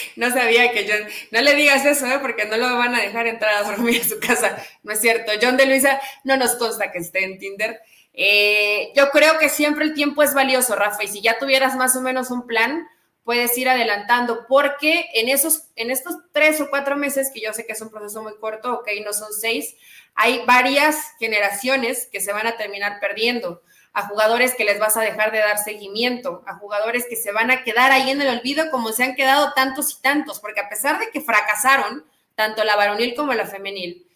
[0.16, 1.08] no sabía que John.
[1.30, 2.18] No le digas eso, ¿eh?
[2.20, 4.56] porque no lo van a dejar entrar a dormir a su casa.
[4.82, 5.30] No es cierto.
[5.40, 7.80] John de Luisa no nos consta que esté en Tinder.
[8.14, 11.94] Eh, yo creo que siempre el tiempo es valioso, Rafa, y si ya tuvieras más
[11.94, 12.84] o menos un plan,
[13.22, 17.64] puedes ir adelantando, porque en, esos, en estos tres o cuatro meses, que yo sé
[17.64, 19.76] que es un proceso muy corto, ok, no son seis,
[20.16, 23.62] hay varias generaciones que se van a terminar perdiendo.
[23.94, 27.50] A jugadores que les vas a dejar de dar seguimiento, a jugadores que se van
[27.50, 30.68] a quedar ahí en el olvido como se han quedado tantos y tantos, porque a
[30.68, 34.06] pesar de que fracasaron, tanto la varonil como la femenil,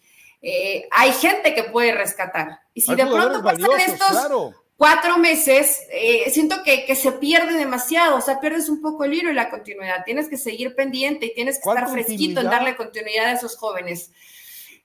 [0.41, 2.61] eh, hay gente que puede rescatar.
[2.73, 8.17] Y si de pronto pasan estos cuatro meses, eh, siento que, que, se pierde demasiado,
[8.17, 10.03] o sea, pierdes un poco el hilo y la continuidad.
[10.05, 14.11] Tienes que seguir pendiente y tienes que estar fresquito en darle continuidad a esos jóvenes.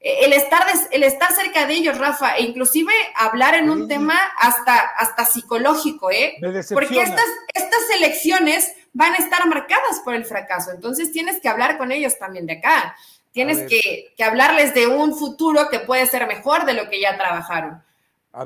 [0.03, 4.19] Eh, el estar, el estar cerca de ellos, Rafa, e inclusive hablar en un tema
[4.37, 6.35] hasta, hasta psicológico, ¿eh?
[6.73, 11.79] Porque estas, estas elecciones van a estar marcadas por el fracaso, entonces tienes que hablar
[11.79, 12.97] con ellos también de acá.
[13.31, 17.17] Tienes que, que, hablarles de un futuro que puede ser mejor de lo que ya
[17.17, 17.83] trabajaron.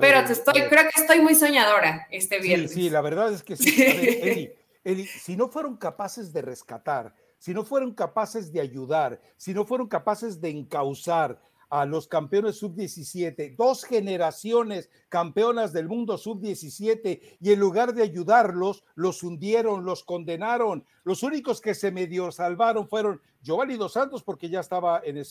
[0.00, 2.72] Pero estoy, creo que estoy muy soñadora este viernes.
[2.72, 4.52] Sí, sí, la verdad es que sí.
[4.84, 9.64] Eli, si no fueron capaces de rescatar, si no fueron capaces de ayudar, si no
[9.64, 17.52] fueron capaces de encauzar a los campeones sub-17, dos generaciones campeonas del mundo sub-17, y
[17.52, 20.84] en lugar de ayudarlos, los hundieron, los condenaron.
[21.06, 25.22] Los únicos que se medio salvaron fueron Giovanni Dos Santos porque ya estaba en,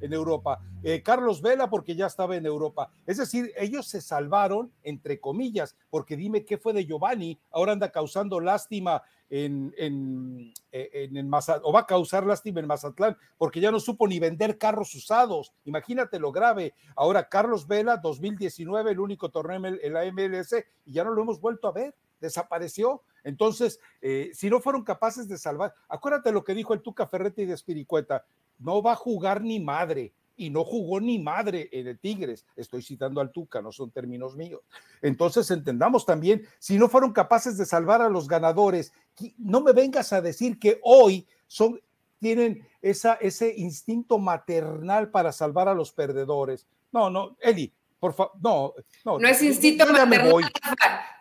[0.00, 2.90] Europa, eh, Carlos Vela porque ya estaba en Europa.
[3.04, 7.92] Es decir, ellos se salvaron, entre comillas, porque dime qué fue de Giovanni, ahora anda
[7.92, 11.30] causando lástima en, en, eh, en,
[11.62, 15.52] o va a causar lástima en Mazatlán, porque ya no supo ni vender carros usados.
[15.66, 16.72] Imagínate lo grave.
[16.96, 21.42] Ahora, Carlos Vela, 2019, el único torneo en la MLS, y ya no lo hemos
[21.42, 23.02] vuelto a ver, desapareció.
[23.24, 27.44] Entonces, eh, si no fueron capaces de salvar, acuérdate lo que dijo el Tuca Ferretti
[27.44, 28.24] de Espiricueta,
[28.58, 32.44] no va a jugar ni madre, y no jugó ni madre el Tigres.
[32.56, 34.62] Estoy citando al Tuca, no son términos míos.
[35.02, 38.92] Entonces entendamos también, si no fueron capaces de salvar a los ganadores,
[39.38, 41.80] no me vengas a decir que hoy son,
[42.18, 46.66] tienen ese instinto maternal para salvar a los perdedores.
[46.92, 47.72] No, no, Eli,
[48.04, 48.74] por favor, no,
[49.06, 49.18] no.
[49.18, 50.44] No es instinto maternal.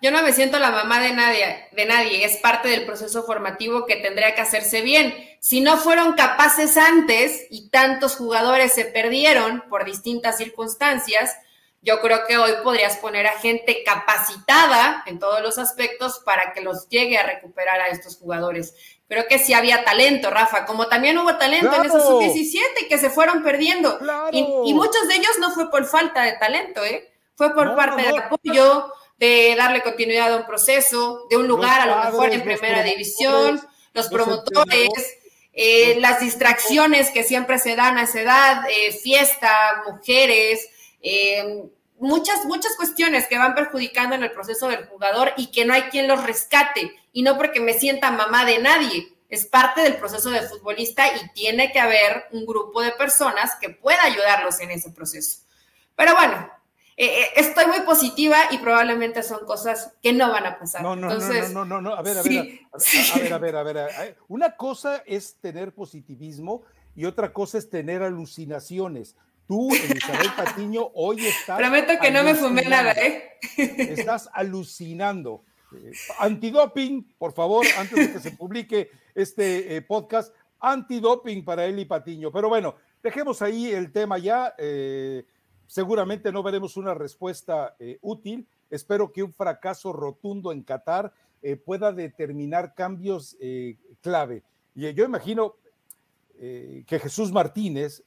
[0.01, 2.25] Yo no me siento la mamá de nadie, de nadie.
[2.25, 5.15] Es parte del proceso formativo que tendría que hacerse bien.
[5.39, 11.37] Si no fueron capaces antes y tantos jugadores se perdieron por distintas circunstancias,
[11.81, 16.59] yo creo que hoy podrías poner a gente capacitada en todos los aspectos para que
[16.59, 18.75] los llegue a recuperar a estos jugadores.
[19.13, 23.11] Creo que sí había talento, Rafa, como también hubo talento en esos sub-17 que se
[23.11, 23.99] fueron perdiendo.
[24.31, 27.13] Y, muchos de ellos no fue por falta de talento, ¿eh?
[27.35, 31.85] Fue por parte del apoyo, de darle continuidad a un proceso, de un lugar a
[31.85, 33.61] lo mejor en primera división,
[33.93, 34.89] los promotores,
[35.53, 40.67] eh, las distracciones que siempre se dan a esa edad, eh, fiesta, mujeres,
[41.03, 41.65] eh,
[42.03, 45.83] muchas, muchas cuestiones que van perjudicando en el proceso del jugador y que no hay
[45.83, 50.29] quien los rescate, y no porque me sienta mamá de nadie, es parte del proceso
[50.29, 54.91] de futbolista y tiene que haber un grupo de personas que pueda ayudarlos en ese
[54.91, 55.39] proceso.
[55.95, 56.49] Pero bueno,
[56.97, 60.83] eh, eh, estoy muy positiva y probablemente son cosas que no van a pasar.
[60.83, 63.63] No, no, no, no, no, no, a ver, a ver, a, ver, a ver, a
[63.63, 64.17] ver, a ver.
[64.27, 66.63] Una cosa es tener positivismo
[66.95, 69.15] y otra cosa es tener alucinaciones.
[69.47, 71.57] Tú, Elizabeth Patiño, hoy estás.
[71.57, 73.37] Prometo que no me fumé nada, ¿eh?
[73.57, 75.43] Estás alucinando.
[75.75, 82.31] Eh, antidoping, por favor, antes de que se publique este podcast, antidoping para Eli Patiño.
[82.31, 84.55] Pero bueno, dejemos ahí el tema ya.
[85.73, 88.47] Seguramente no veremos una respuesta eh, útil.
[88.69, 94.43] Espero que un fracaso rotundo en Qatar eh, pueda determinar cambios eh, clave.
[94.75, 95.55] Y yo imagino
[96.39, 98.03] que Jesús Martínez,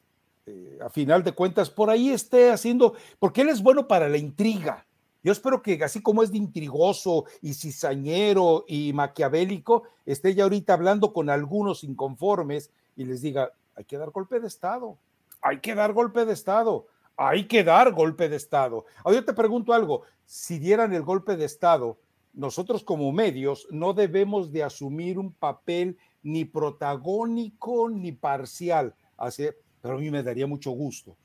[0.80, 4.87] a final de cuentas, por ahí esté haciendo, porque él es bueno para la intriga.
[5.22, 10.74] Yo espero que así como es de intrigoso y cizañero y maquiavélico, esté ya ahorita
[10.74, 14.96] hablando con algunos inconformes y les diga, hay que dar golpe de Estado,
[15.42, 18.85] hay que dar golpe de Estado hay que dar golpe de Estado.
[19.02, 21.98] Ahora yo te pregunto algo, si dieran el golpe de Estado,
[22.35, 29.48] nosotros como medios no debemos de asumir un papel ni protagónico ni parcial, así,
[29.87, 31.16] pero a mí me daría mucho gusto.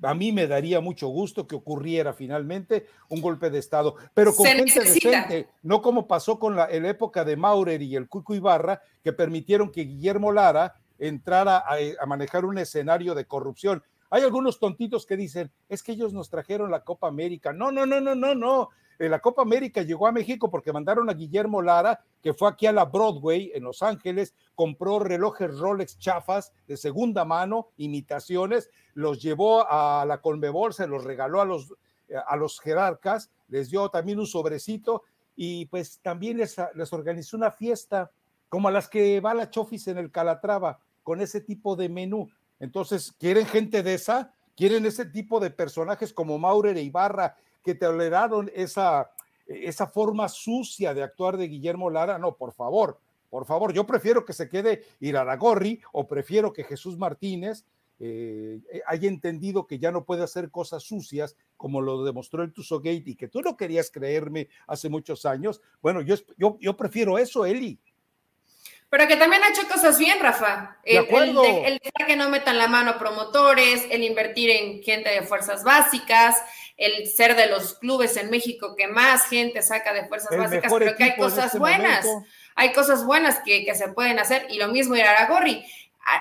[0.00, 4.46] A mí me daría mucho gusto que ocurriera finalmente un golpe de Estado, pero con
[4.46, 8.80] gente decente, no como pasó con la, la, época de Maurer y el Cuico Ibarra,
[9.02, 13.82] que permitieron que Guillermo Lara entrara a manejar un escenario de corrupción.
[14.10, 17.52] Hay algunos tontitos que dicen, es que ellos nos trajeron la Copa América.
[17.52, 18.68] No, no, no, no, no, no.
[18.98, 22.66] Eh, la Copa América llegó a México porque mandaron a Guillermo Lara, que fue aquí
[22.66, 29.22] a la Broadway en Los Ángeles, compró relojes Rolex chafas de segunda mano, imitaciones, los
[29.22, 31.74] llevó a la Colmebol, se los regaló a los,
[32.26, 35.04] a los jerarcas, les dio también un sobrecito
[35.36, 38.10] y pues también les, les organizó una fiesta
[38.48, 42.28] como a las que va la Chofis en el Calatrava, con ese tipo de menú.
[42.58, 44.34] Entonces, ¿quieren gente de esa?
[44.56, 47.36] ¿Quieren ese tipo de personajes como Maurer e Ibarra
[47.68, 49.10] que toleraron esa,
[49.46, 54.24] esa forma sucia de actuar de Guillermo Lara, no, por favor, por favor, yo prefiero
[54.24, 57.66] que se quede Iraragorri o prefiero que Jesús Martínez
[58.00, 62.78] eh, haya entendido que ya no puede hacer cosas sucias como lo demostró el Tuso
[62.78, 65.60] Gate y que tú no querías creerme hace muchos años.
[65.82, 67.78] Bueno, yo, yo, yo prefiero eso, Eli.
[68.90, 70.78] Pero que también ha hecho cosas bien, Rafa.
[70.82, 76.36] El, el, que no metan la mano promotores, el invertir en gente de fuerzas básicas,
[76.78, 80.96] el ser de los clubes en México que más gente saca de fuerzas básicas, pero
[80.96, 82.06] que hay cosas este buenas.
[82.54, 85.64] Hay cosas buenas que, que, se pueden hacer y lo mismo ir a Gorri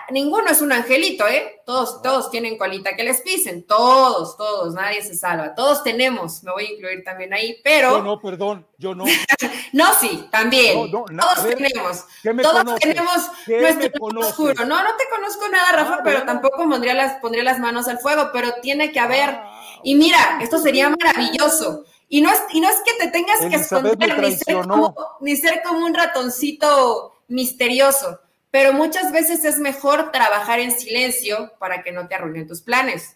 [0.10, 1.62] ninguno es un angelito, ¿eh?
[1.66, 6.52] Todos, todos tienen colita que les pisen, todos, todos, nadie se salva, todos tenemos, me
[6.52, 7.98] voy a incluir también ahí, pero...
[7.98, 9.06] Yo no, perdón, yo no.
[9.74, 11.06] no, sí, también, todos
[11.50, 12.06] tenemos,
[12.42, 14.66] todos tenemos nuestro oscuro.
[14.66, 18.00] No, no te conozco nada, Rafa, ah, pero tampoco pondría las, pondría las manos al
[18.00, 21.84] fuego, pero tiene que haber, ah, y mira, esto sería maravilloso.
[22.10, 25.36] Y no es, y no es que te tengas que esconder ni ser, como, ni
[25.36, 28.22] ser como un ratoncito misterioso
[28.58, 33.16] pero muchas veces es mejor trabajar en silencio para que no te arruinen tus planes.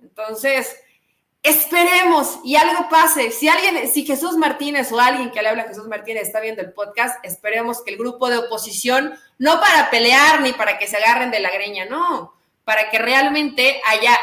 [0.00, 0.76] Entonces,
[1.42, 3.32] esperemos y algo pase.
[3.32, 6.62] Si alguien, si Jesús Martínez o alguien que le habla a Jesús Martínez está viendo
[6.62, 10.98] el podcast, esperemos que el grupo de oposición, no para pelear ni para que se
[10.98, 14.16] agarren de la greña, no, para que realmente haya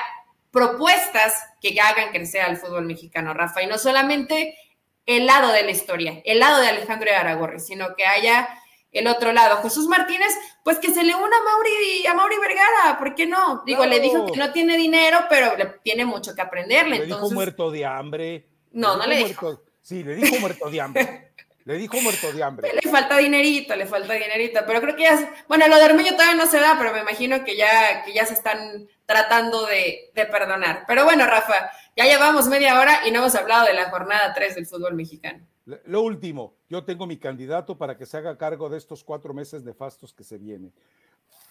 [0.50, 4.58] propuestas que hagan crecer al fútbol mexicano, Rafa, y no solamente
[5.06, 8.48] el lado de la historia, el lado de Alejandro Aragorri, sino que haya
[8.94, 9.62] el otro lado.
[9.62, 13.64] Jesús Martínez, pues que se le una a Mauri, a Mauri Vergara, ¿por qué no?
[13.66, 17.00] Digo, le dijo que no tiene dinero, pero le tiene mucho que aprenderle.
[17.00, 18.48] Le dijo muerto de hambre.
[18.72, 19.64] No, no le dijo.
[19.82, 21.34] Sí, le dijo muerto de hambre.
[21.66, 22.72] le dijo muerto de hambre.
[22.84, 26.36] Le falta dinerito, le falta dinerito, pero creo que ya, bueno, lo de Armiño todavía
[26.36, 30.26] no se da, pero me imagino que ya, que ya se están tratando de, de
[30.26, 30.84] perdonar.
[30.88, 34.56] Pero bueno, Rafa, ya llevamos media hora y no hemos hablado de la jornada 3
[34.56, 35.46] del fútbol mexicano.
[35.66, 39.64] Lo último, yo tengo mi candidato para que se haga cargo de estos cuatro meses
[39.64, 40.74] nefastos que se vienen.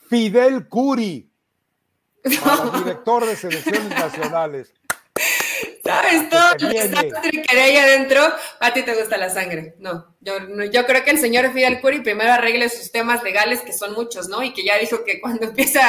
[0.09, 1.31] Fidel Curi,
[2.23, 4.75] director de selecciones nacionales.
[5.83, 6.71] ¿Sabes todo?
[6.71, 8.21] que ahí adentro,
[8.61, 9.75] a ti te gusta la sangre.
[9.79, 10.35] No, yo,
[10.71, 14.29] yo creo que el señor Fidel Curi primero arregle sus temas legales, que son muchos,
[14.29, 14.43] ¿no?
[14.43, 15.81] Y que ya dijo que cuando empieza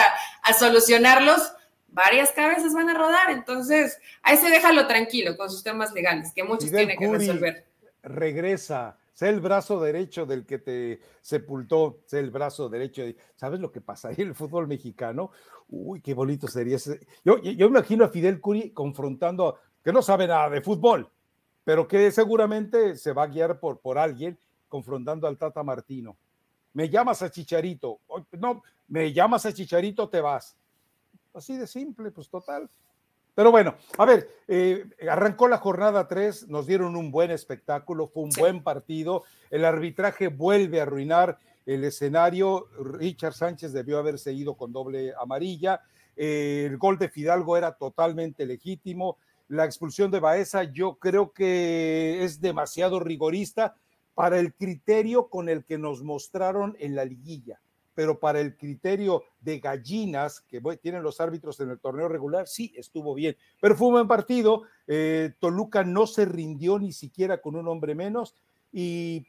[0.42, 1.42] a solucionarlos,
[1.90, 3.32] varias cabezas van a rodar.
[3.32, 7.73] Entonces, a ese déjalo tranquilo con sus temas legales, que muchos tienen que resolver
[8.04, 13.04] regresa, sé el brazo derecho del que te sepultó, sé el brazo derecho.
[13.36, 15.32] ¿Sabes lo que pasa ahí en el fútbol mexicano?
[15.70, 17.06] Uy, qué bonito sería ese.
[17.24, 21.10] Yo, yo imagino a Fidel Curi confrontando, que no sabe nada de fútbol,
[21.64, 24.38] pero que seguramente se va a guiar por, por alguien
[24.68, 26.18] confrontando al Tata Martino.
[26.74, 28.00] Me llamas a Chicharito,
[28.32, 30.58] no, me llamas a Chicharito, te vas.
[31.34, 32.70] Así de simple, pues total.
[33.36, 38.24] Pero bueno, a ver, eh, arrancó la jornada 3, nos dieron un buen espectáculo, fue
[38.24, 44.56] un buen partido, el arbitraje vuelve a arruinar el escenario, Richard Sánchez debió haberse ido
[44.56, 45.82] con doble amarilla,
[46.16, 49.18] eh, el gol de Fidalgo era totalmente legítimo,
[49.48, 53.76] la expulsión de Baeza yo creo que es demasiado rigorista
[54.14, 57.60] para el criterio con el que nos mostraron en la liguilla
[57.94, 62.74] pero para el criterio de gallinas que tienen los árbitros en el torneo regular, sí
[62.76, 63.36] estuvo bien.
[63.62, 64.64] Pero fue un buen partido.
[64.88, 68.36] Eh, Toluca no se rindió ni siquiera con un hombre menos
[68.72, 69.26] y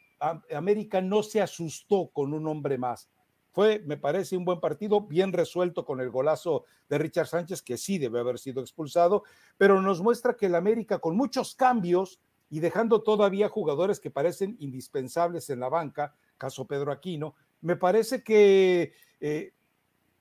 [0.54, 3.10] América no se asustó con un hombre más.
[3.52, 7.76] Fue, me parece, un buen partido, bien resuelto con el golazo de Richard Sánchez, que
[7.76, 9.22] sí debe haber sido expulsado,
[9.56, 12.18] pero nos muestra que el América, con muchos cambios
[12.50, 18.22] y dejando todavía jugadores que parecen indispensables en la banca, caso Pedro Aquino, me parece
[18.22, 19.52] que eh,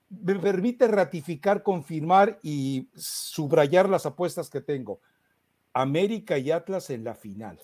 [0.08, 5.00] me permite ratificar, confirmar y subrayar las apuestas que tengo.
[5.74, 7.60] América y Atlas en la final.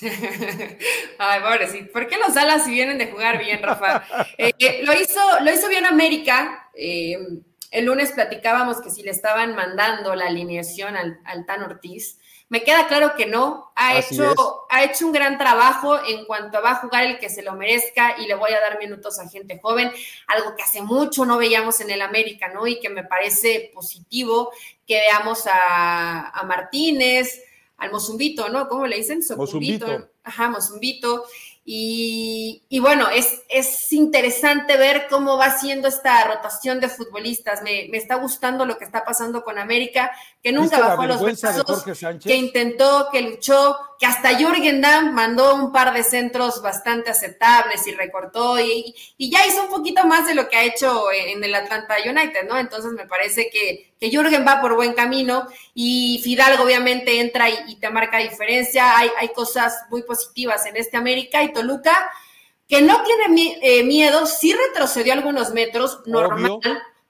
[1.18, 1.92] Ay, pobrecito.
[1.92, 4.04] ¿Por qué los Alas si vienen de jugar bien, Rafa?
[4.38, 6.70] Eh, eh, lo, hizo, lo hizo bien América.
[6.74, 12.62] el lunes platicábamos que si le estaban mandando la alineación al, al Tan Ortiz, me
[12.62, 13.72] queda claro que no.
[13.74, 17.28] Ha hecho, ha hecho un gran trabajo en cuanto a va a jugar el que
[17.28, 19.90] se lo merezca y le voy a dar minutos a gente joven,
[20.28, 22.66] algo que hace mucho no veíamos en el América, ¿no?
[22.66, 24.52] Y que me parece positivo
[24.86, 27.42] que veamos a, a Martínez,
[27.76, 28.68] al Mozumbito, ¿no?
[28.68, 29.20] ¿Cómo le dicen?
[29.36, 30.08] Mozumbito.
[30.22, 31.24] Ajá, Mozumbito.
[31.66, 37.62] Y, bueno, es, es, interesante ver cómo va siendo esta rotación de futbolistas.
[37.62, 40.10] Me, está gustando lo que está pasando con América,
[40.42, 41.84] que nunca bajó los brazos,
[42.22, 47.86] que intentó, que luchó, que hasta Jürgen Damm mandó un par de centros bastante aceptables
[47.86, 51.54] y recortó y, ya hizo un poquito más de lo que ha hecho en el
[51.54, 52.58] Atlanta United, ¿no?
[52.58, 57.76] Entonces me parece que, que Jürgen va por buen camino y Fidalgo obviamente entra y,
[57.76, 58.94] te marca diferencia.
[58.94, 62.10] Hay, hay cosas muy positivas en este América y Toluca
[62.68, 66.60] que no tiene eh, miedo, sí retrocedió algunos metros, normal,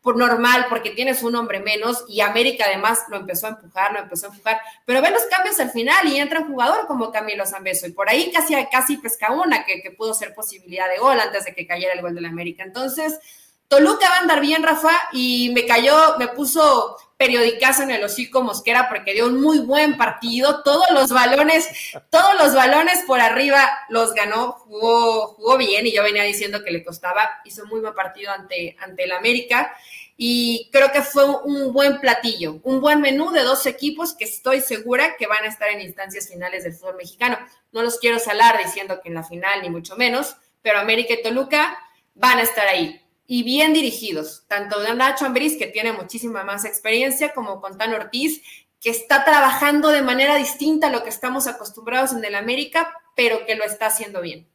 [0.05, 4.01] por normal, porque tienes un hombre menos y América además lo empezó a empujar, lo
[4.01, 7.47] empezó a empujar, pero ve los cambios al final y entra un jugador como Camilo
[7.47, 11.19] Zambeso y por ahí casi, casi pesca una que, que pudo ser posibilidad de gol
[11.19, 12.63] antes de que cayera el gol de la América.
[12.65, 13.19] Entonces,
[13.67, 18.43] Toluca va a andar bien, Rafa, y me cayó, me puso periodicazo en el hocico
[18.43, 20.63] Mosquera porque dio un muy buen partido.
[20.63, 21.69] Todos los balones,
[22.11, 26.71] todos los balones por arriba los ganó, jugó, jugó bien y yo venía diciendo que
[26.71, 27.41] le costaba.
[27.45, 29.75] Hizo muy buen partido ante, ante el América
[30.17, 34.61] y creo que fue un buen platillo, un buen menú de dos equipos que estoy
[34.61, 37.39] segura que van a estar en instancias finales del fútbol mexicano.
[37.73, 41.23] No los quiero salar diciendo que en la final ni mucho menos, pero América y
[41.23, 41.77] Toluca
[42.15, 46.65] van a estar ahí y bien dirigidos, tanto de Nacho Ambriz, que tiene muchísima más
[46.65, 48.43] experiencia, como con Tan Ortiz,
[48.81, 53.47] que está trabajando de manera distinta a lo que estamos acostumbrados en el América, pero
[53.47, 54.47] que lo está haciendo bien.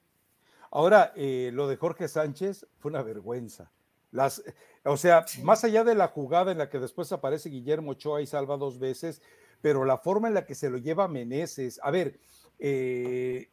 [0.71, 3.71] Ahora, eh, lo de Jorge Sánchez fue una vergüenza.
[4.11, 4.43] Las,
[4.83, 8.27] o sea, más allá de la jugada en la que después aparece Guillermo Ochoa y
[8.27, 9.21] salva dos veces,
[9.61, 12.19] pero la forma en la que se lo lleva Meneses, a ver,
[12.59, 13.49] eh,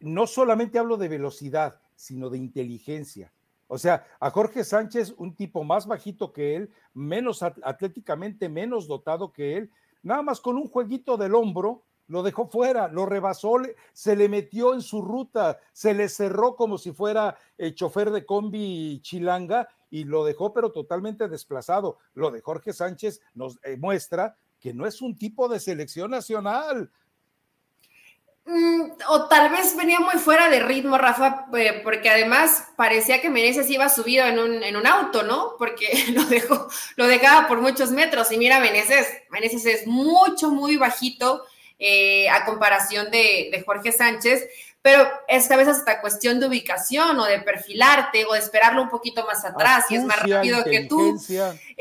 [0.00, 3.32] no solamente hablo de velocidad, sino de inteligencia.
[3.72, 9.32] O sea, a Jorge Sánchez, un tipo más bajito que él, menos atléticamente, menos dotado
[9.32, 9.70] que él,
[10.02, 13.54] nada más con un jueguito del hombro, lo dejó fuera, lo rebasó,
[13.94, 18.26] se le metió en su ruta, se le cerró como si fuera el chofer de
[18.26, 21.96] combi chilanga y lo dejó pero totalmente desplazado.
[22.12, 26.92] Lo de Jorge Sánchez nos muestra que no es un tipo de selección nacional,
[29.08, 33.70] o tal vez venía muy fuera de ritmo, Rafa, eh, porque además parecía que Meneses
[33.70, 35.54] iba subido en un, en un auto, ¿no?
[35.58, 38.32] Porque lo dejó, lo dejaba por muchos metros.
[38.32, 41.44] Y mira, Meneses, Meneses es mucho, muy bajito
[41.78, 44.48] eh, a comparación de, de Jorge Sánchez
[44.82, 49.24] pero esta vez hasta cuestión de ubicación o de perfilarte o de esperarlo un poquito
[49.24, 51.16] más atrás y es más rápido que tú.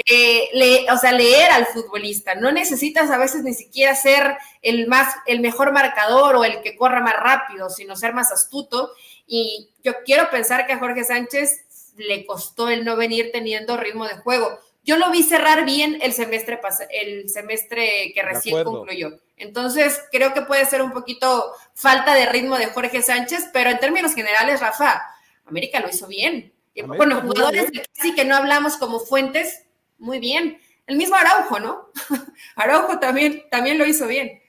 [0.06, 2.36] Eh, o sea, leer al futbolista.
[2.36, 6.78] No necesitas a veces ni siquiera ser el, más, el mejor marcador o el que
[6.78, 8.92] corra más rápido, sino ser más astuto.
[9.26, 11.66] Y yo quiero pensar que a Jorge Sánchez
[11.98, 16.14] le costó el no venir teniendo ritmo de juego yo lo vi cerrar bien el
[16.14, 16.60] semestre,
[16.90, 19.20] el semestre que recién concluyó.
[19.38, 23.80] Entonces, creo que puede ser un poquito falta de ritmo de Jorge Sánchez, pero en
[23.80, 25.04] términos generales, Rafa,
[25.46, 26.54] América lo hizo bien.
[26.86, 29.64] bueno, jugadores casi que no hablamos como fuentes,
[29.98, 30.60] muy bien.
[30.88, 31.90] El mismo Araujo, ¿no?
[32.56, 34.41] Araujo también, también lo hizo bien.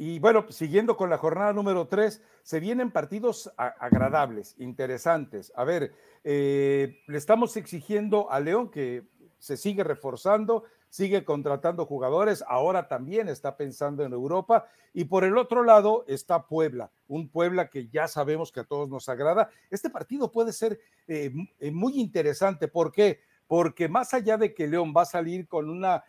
[0.00, 5.52] Y bueno, siguiendo con la jornada número tres, se vienen partidos agradables, interesantes.
[5.56, 5.92] A ver,
[6.22, 9.08] eh, le estamos exigiendo a León que
[9.40, 14.68] se sigue reforzando, sigue contratando jugadores, ahora también está pensando en Europa.
[14.94, 18.88] Y por el otro lado está Puebla, un Puebla que ya sabemos que a todos
[18.88, 19.50] nos agrada.
[19.68, 20.78] Este partido puede ser
[21.08, 22.68] eh, eh, muy interesante.
[22.68, 23.18] ¿Por qué?
[23.48, 26.04] Porque más allá de que León va a salir con una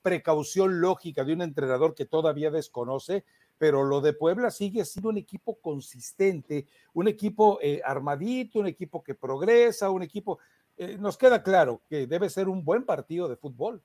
[0.00, 3.24] precaución lógica de un entrenador que todavía desconoce,
[3.58, 9.02] pero lo de Puebla sigue siendo un equipo consistente, un equipo eh, armadito, un equipo
[9.02, 10.38] que progresa, un equipo,
[10.76, 13.82] eh, nos queda claro que debe ser un buen partido de fútbol.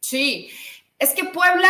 [0.00, 0.50] Sí,
[0.98, 1.68] es que Puebla,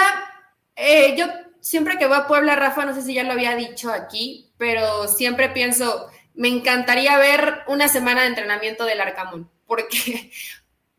[0.77, 1.27] eh, yo
[1.61, 5.09] siempre que voy a Puebla, Rafa, no sé si ya lo había dicho aquí, pero
[5.09, 10.31] siempre pienso, me encantaría ver una semana de entrenamiento del Arcamón, porque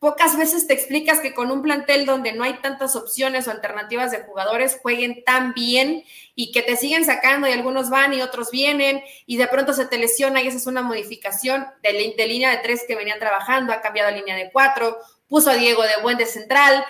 [0.04, 4.12] pocas veces te explicas que con un plantel donde no hay tantas opciones o alternativas
[4.12, 6.04] de jugadores jueguen tan bien
[6.36, 9.86] y que te siguen sacando y algunos van y otros vienen y de pronto se
[9.86, 11.94] te lesiona y esa es una modificación de,
[12.28, 14.98] línea de tres que venían trabajando, ha cambiado a línea de cuatro,
[15.30, 16.84] puso a Diego de buen de central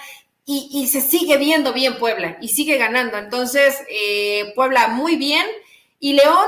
[0.43, 3.19] y, se sigue viendo bien Puebla y sigue ganando.
[3.19, 5.45] Entonces, eh, Puebla muy bien
[5.99, 6.47] y León,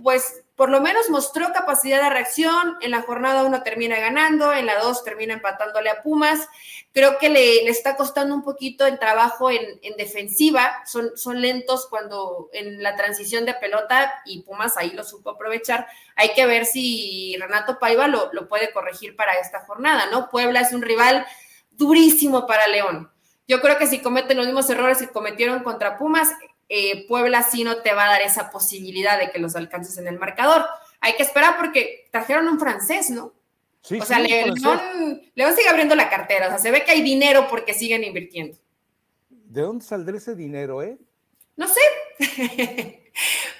[0.00, 2.76] pues por lo menos mostró capacidad de reacción.
[2.82, 6.46] En la jornada uno termina ganando, en la dos termina empatándole a Pumas.
[6.92, 10.82] Creo que le, está costando un poquito el trabajo en, defensiva.
[10.84, 15.86] Son, son, lentos cuando en la transición de pelota y Pumas ahí lo supo aprovechar.
[16.16, 20.28] Hay que ver si Renato Paiva lo, lo puede corregir para esta jornada, ¿no?
[20.28, 21.26] Puebla es un rival
[21.70, 23.10] durísimo para León.
[23.48, 26.30] Yo creo que si cometen los mismos errores que cometieron contra Pumas,
[26.68, 30.06] eh, Puebla sí no te va a dar esa posibilidad de que los alcances en
[30.06, 30.64] el marcador.
[31.00, 33.32] Hay que esperar porque trajeron un francés, ¿no?
[33.82, 37.48] Sí, o sea, León, sigue abriendo la cartera, o sea, se ve que hay dinero
[37.50, 38.56] porque siguen invirtiendo.
[39.28, 40.98] ¿De dónde saldrá ese dinero, eh?
[41.56, 41.80] No sé.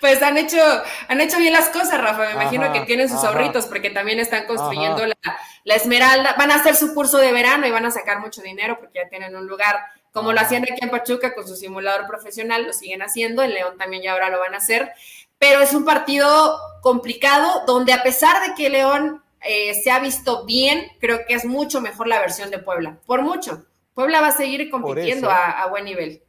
[0.00, 0.58] Pues han hecho,
[1.06, 2.26] han hecho bien las cosas, Rafa.
[2.26, 5.16] Me imagino que tienen sus ahorritos porque también están construyendo la,
[5.62, 6.34] la, Esmeralda.
[6.36, 9.08] Van a hacer su curso de verano y van a sacar mucho dinero porque ya
[9.08, 9.76] tienen un lugar,
[10.12, 13.42] como lo hacían aquí en Pachuca con su simulador profesional, lo siguen haciendo.
[13.42, 14.92] En León también ya ahora lo van a hacer.
[15.38, 20.44] Pero es un partido complicado donde a pesar de que León eh, se ha visto
[20.44, 22.98] bien, creo que es mucho mejor la versión de Puebla.
[23.06, 23.64] Por mucho.
[23.94, 26.22] Puebla va a seguir compitiendo a buen nivel.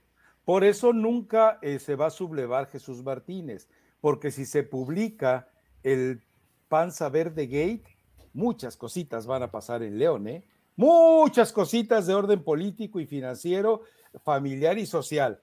[0.45, 3.67] Por eso nunca eh, se va a sublevar Jesús Martínez,
[4.01, 5.47] porque si se publica
[5.83, 6.21] el
[6.67, 7.97] Panza Verde Gate,
[8.33, 10.43] muchas cositas van a pasar en León, ¿eh?
[10.75, 13.81] Muchas cositas de orden político y financiero,
[14.23, 15.39] familiar y social.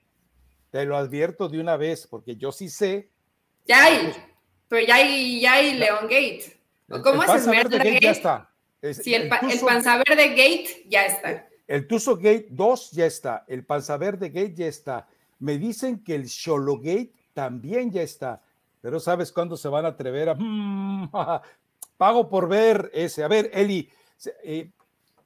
[0.71, 3.11] Te lo advierto de una vez, porque yo sí sé.
[3.67, 4.13] Ya hay,
[4.69, 6.61] pero ya hay, ya hay León Gate.
[7.03, 8.01] ¿Cómo es el Verde Gate?
[8.01, 8.51] Ya está.
[8.93, 11.49] sí, el, el Panza Verde Gate ya está.
[11.69, 15.07] El Tuso Gate 2 ya está, el Panza Verde Gate ya está.
[15.39, 18.43] Me dicen que el Sholo Gate también ya está,
[18.81, 20.37] pero ¿sabes cuándo se van a atrever a...
[21.97, 23.23] pago por ver ese.
[23.23, 23.89] A ver, Eli,
[24.43, 24.71] eh,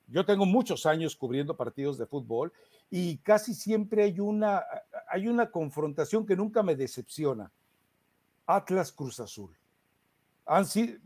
[0.07, 2.53] yo tengo muchos años cubriendo partidos de fútbol
[2.91, 4.63] y casi siempre hay una,
[5.09, 7.51] hay una confrontación que nunca me decepciona.
[8.47, 9.57] Atlas Cruz Azul
[10.47, 10.99] han sido,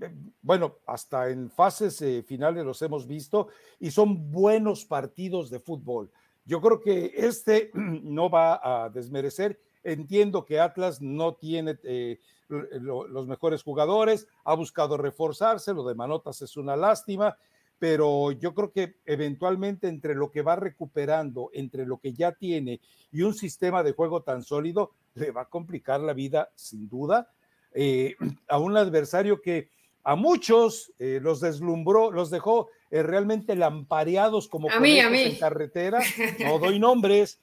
[0.42, 6.10] bueno, hasta en fases eh, finales los hemos visto y son buenos partidos de fútbol.
[6.44, 9.60] Yo creo que este no va a desmerecer.
[9.84, 12.18] Entiendo que Atlas no tiene eh,
[12.48, 17.36] los mejores jugadores, ha buscado reforzarse, lo de Manotas es una lástima,
[17.78, 22.80] pero yo creo que eventualmente entre lo que va recuperando, entre lo que ya tiene
[23.12, 27.30] y un sistema de juego tan sólido, le va a complicar la vida sin duda
[27.72, 28.16] eh,
[28.48, 29.70] a un adversario que
[30.04, 35.22] a muchos eh, los deslumbró, los dejó eh, realmente lampareados como a mí, a mí.
[35.22, 36.00] en carretera.
[36.40, 37.38] No doy nombres.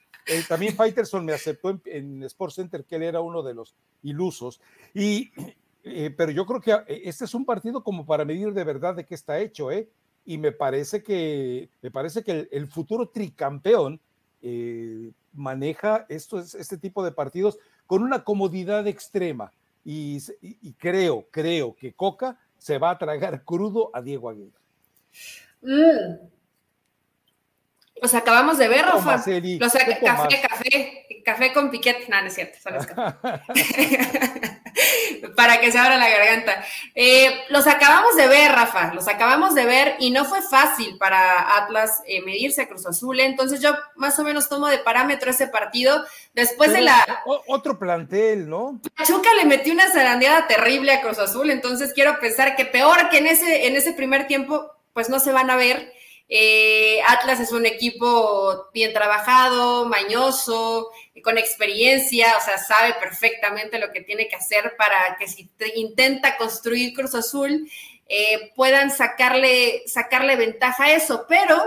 [0.47, 4.59] también Fighterson me aceptó en, en Sports Center que él era uno de los ilusos.
[4.93, 5.31] Y,
[6.17, 9.13] pero yo creo que este es un partido como para medir de verdad de qué
[9.13, 9.87] está hecho, ¿eh?
[10.25, 13.99] Y me parece que, me parece que el, el futuro tricampeón
[15.33, 17.57] maneja estos, este tipo de partidos
[17.87, 19.51] con una comodidad extrema
[19.83, 20.19] y,
[20.79, 24.57] creo, creo que Coca se va a tragar crudo a Diego Aguirre.
[25.61, 26.29] Mm.
[28.01, 29.17] Los acabamos de ver, Rafa.
[29.17, 32.07] Los café, café, café con piquete.
[32.09, 32.57] No, no es cierto,
[35.35, 36.63] Para que se abra la garganta.
[36.93, 38.93] Eh, los acabamos de ver, Rafa.
[38.93, 43.19] Los acabamos de ver y no fue fácil para Atlas eh, medirse a Cruz Azul.
[43.19, 46.05] Entonces yo más o menos tomo de parámetro ese partido.
[46.33, 47.23] Después de la.
[47.47, 48.79] Otro plantel, ¿no?
[48.97, 51.49] Pachuca le metió una zarandeada terrible a Cruz Azul.
[51.49, 55.31] Entonces quiero pensar que peor que en ese, en ese primer tiempo, pues no se
[55.31, 55.91] van a ver
[56.27, 60.91] eh, Atlas es un equipo bien trabajado, mañoso,
[61.23, 66.37] con experiencia, o sea, sabe perfectamente lo que tiene que hacer para que si intenta
[66.37, 67.69] construir Cruz Azul,
[68.07, 71.25] eh, puedan sacarle, sacarle ventaja a eso.
[71.27, 71.63] Pero,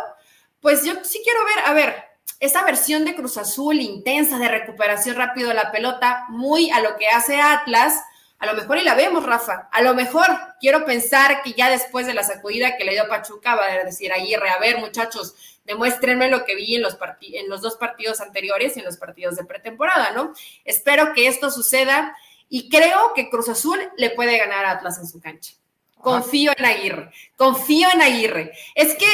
[0.61, 2.05] pues yo sí quiero ver, a ver,
[2.41, 6.97] esa versión de Cruz Azul intensa de recuperación rápido de la pelota, muy a lo
[6.97, 8.01] que hace Atlas,
[8.39, 9.68] a lo mejor y la vemos, Rafa.
[9.72, 10.26] A lo mejor
[10.61, 14.12] quiero pensar que ya después de la sacudida que le dio Pachuca va a decir
[14.12, 15.34] Aguirre, a ver, muchachos,
[15.64, 19.36] demuéstrenme lo que vi en los, en los dos partidos anteriores y en los partidos
[19.36, 20.32] de pretemporada, ¿no?
[20.64, 22.16] Espero que esto suceda
[22.49, 25.55] y creo que Cruz Azul le puede ganar a Atlas en su cancha.
[25.97, 28.53] Confío en Aguirre, confío en Aguirre.
[28.76, 29.07] Es que,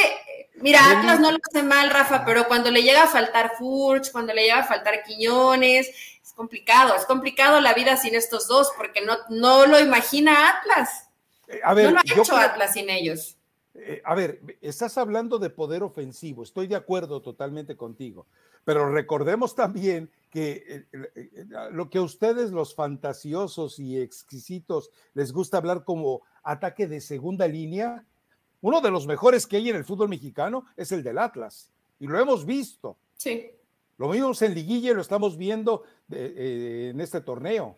[0.57, 4.33] mira, Atlas no lo hace mal, Rafa, pero cuando le llega a faltar Furch, cuando
[4.33, 5.89] le llega a faltar Quiñones,
[6.33, 11.09] complicado, es complicado la vida sin estos dos, porque no, no lo imagina Atlas.
[11.47, 13.37] Eh, a ver, no lo ha hecho Atlas sin ellos.
[13.75, 18.25] Eh, a ver, estás hablando de poder ofensivo, estoy de acuerdo totalmente contigo,
[18.63, 25.57] pero recordemos también que eh, lo que a ustedes los fantasiosos y exquisitos les gusta
[25.57, 28.05] hablar como ataque de segunda línea,
[28.61, 31.69] uno de los mejores que hay en el fútbol mexicano es el del Atlas,
[31.99, 32.97] y lo hemos visto.
[33.17, 33.51] Sí.
[33.97, 37.77] Lo vimos en liguilla y lo estamos viendo eh, en este torneo.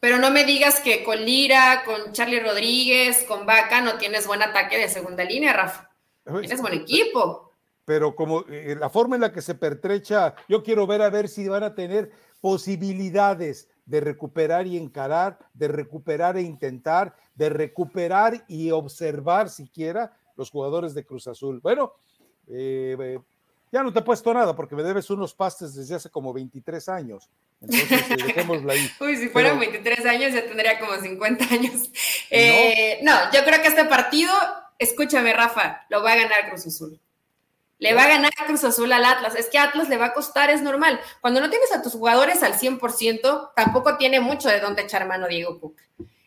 [0.00, 4.42] Pero no me digas que con Lira, con Charlie Rodríguez, con Vaca no tienes buen
[4.42, 5.90] ataque de segunda línea, Rafa.
[6.24, 7.52] Tienes buen equipo.
[7.84, 11.28] Pero como eh, la forma en la que se pertrecha, yo quiero ver a ver
[11.28, 18.44] si van a tener posibilidades de recuperar y encarar, de recuperar e intentar, de recuperar
[18.48, 21.60] y observar siquiera los jugadores de Cruz Azul.
[21.60, 21.92] Bueno,
[22.48, 23.18] eh,
[23.72, 26.88] ya no te he puesto nada porque me debes unos pastes desde hace como 23
[26.88, 27.28] años.
[27.60, 28.90] Entonces, eh, dejémoslo ahí.
[29.00, 31.90] Uy, si fueran 23 años ya tendría como 50 años.
[32.30, 33.12] Eh, ¿No?
[33.32, 34.32] yo creo que este partido,
[34.78, 37.00] escúchame, Rafa, lo va a ganar Cruz Azul.
[37.78, 39.34] Le va a ganar Cruz Azul al Atlas.
[39.34, 40.98] Es que Atlas le va a costar, es normal.
[41.20, 45.28] Cuando no tienes a tus jugadores al 100%, tampoco tiene mucho de dónde echar mano
[45.28, 45.76] Diego Cook.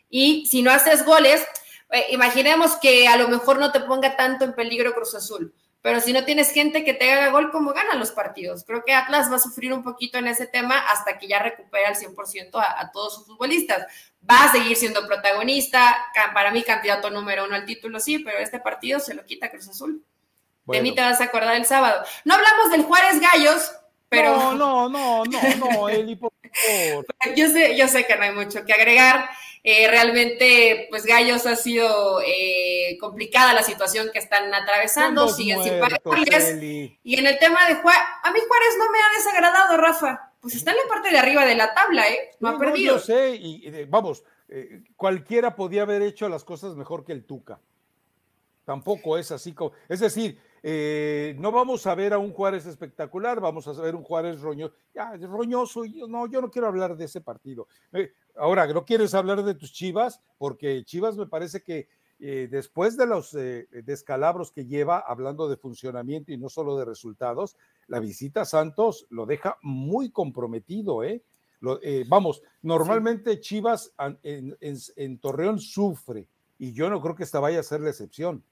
[0.10, 1.46] Y si no haces goles,
[1.92, 5.54] eh, imaginemos que a lo mejor no te ponga tanto en peligro Cruz Azul.
[5.82, 8.66] Pero si no tienes gente que te haga gol, ¿cómo ganan los partidos?
[8.66, 11.86] Creo que Atlas va a sufrir un poquito en ese tema hasta que ya recupere
[11.86, 13.88] al 100% a, a todos sus futbolistas.
[14.30, 18.60] Va a seguir siendo protagonista, para mí candidato número uno al título, sí, pero este
[18.60, 20.04] partido se lo quita Cruz Azul.
[20.66, 22.04] De mí te vas a acordar el sábado.
[22.26, 23.72] No hablamos del Juárez Gallos,
[24.08, 24.36] pero...
[24.36, 27.06] No, no, no, no, no, Eli, por favor.
[27.36, 29.30] yo, sé, yo sé que no hay mucho que agregar.
[29.64, 35.80] Eh, realmente, pues Gallos ha sido eh, complicada la situación que están atravesando, siguen sin
[35.80, 36.56] pagarles.
[37.04, 40.32] Y en el tema de Juárez, a mí Juárez no me ha desagradado, Rafa.
[40.40, 42.32] Pues está en la parte de arriba de la tabla, ¿eh?
[42.40, 42.96] No ha perdido.
[42.96, 47.60] yo sé, y, vamos, eh, cualquiera podía haber hecho las cosas mejor que el Tuca.
[48.64, 49.74] Tampoco es así como.
[49.90, 50.40] Es decir,
[51.38, 54.74] no vamos a ver a un Juárez espectacular, vamos a ver un Juárez roñoso.
[54.94, 57.68] Ya, roñoso, no, yo no quiero hablar de ese partido.
[58.40, 60.22] Ahora, ¿no quieres hablar de tus Chivas?
[60.38, 61.90] Porque Chivas me parece que
[62.22, 66.86] eh, después de los eh, descalabros que lleva, hablando de funcionamiento y no solo de
[66.86, 67.56] resultados,
[67.88, 71.24] la visita a Santos lo deja muy comprometido, ¿eh?
[71.82, 76.28] eh vamos, normalmente Chivas en, Torreón sufre
[76.58, 78.44] y yo no creo que esta vaya a ser la excepción.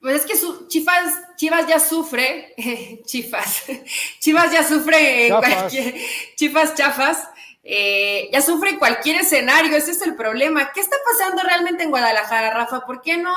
[0.00, 2.54] Pues es que su, Chivas, Chivas ya sufre,
[3.06, 3.64] Chivas,
[4.20, 5.30] Chivas ya sufre,
[6.36, 7.28] Chivas chafas,
[7.70, 10.72] eh, ya sufre cualquier escenario, ese es el problema.
[10.72, 12.86] ¿Qué está pasando realmente en Guadalajara, Rafa?
[12.86, 13.34] ¿Por qué no,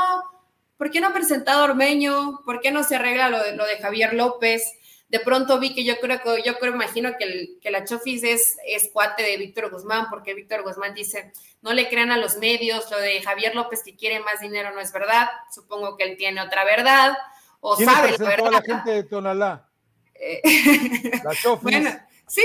[0.78, 2.40] por qué no ha presentado Ormeño?
[2.46, 4.64] ¿Por qué no se arregla lo de, lo de Javier López?
[5.10, 8.56] De pronto vi que yo creo que, yo creo, imagino que, que la Chofis es,
[8.66, 12.90] es cuate de Víctor Guzmán, porque Víctor Guzmán dice, no le crean a los medios,
[12.90, 16.40] lo de Javier López que quiere más dinero no es verdad, supongo que él tiene
[16.40, 17.18] otra verdad,
[17.60, 18.48] o sabe la verdad.
[18.48, 19.68] a la gente de Tonalá?
[20.16, 20.42] Eh,
[21.22, 21.64] la Chofis.
[21.64, 22.42] Bueno, sí,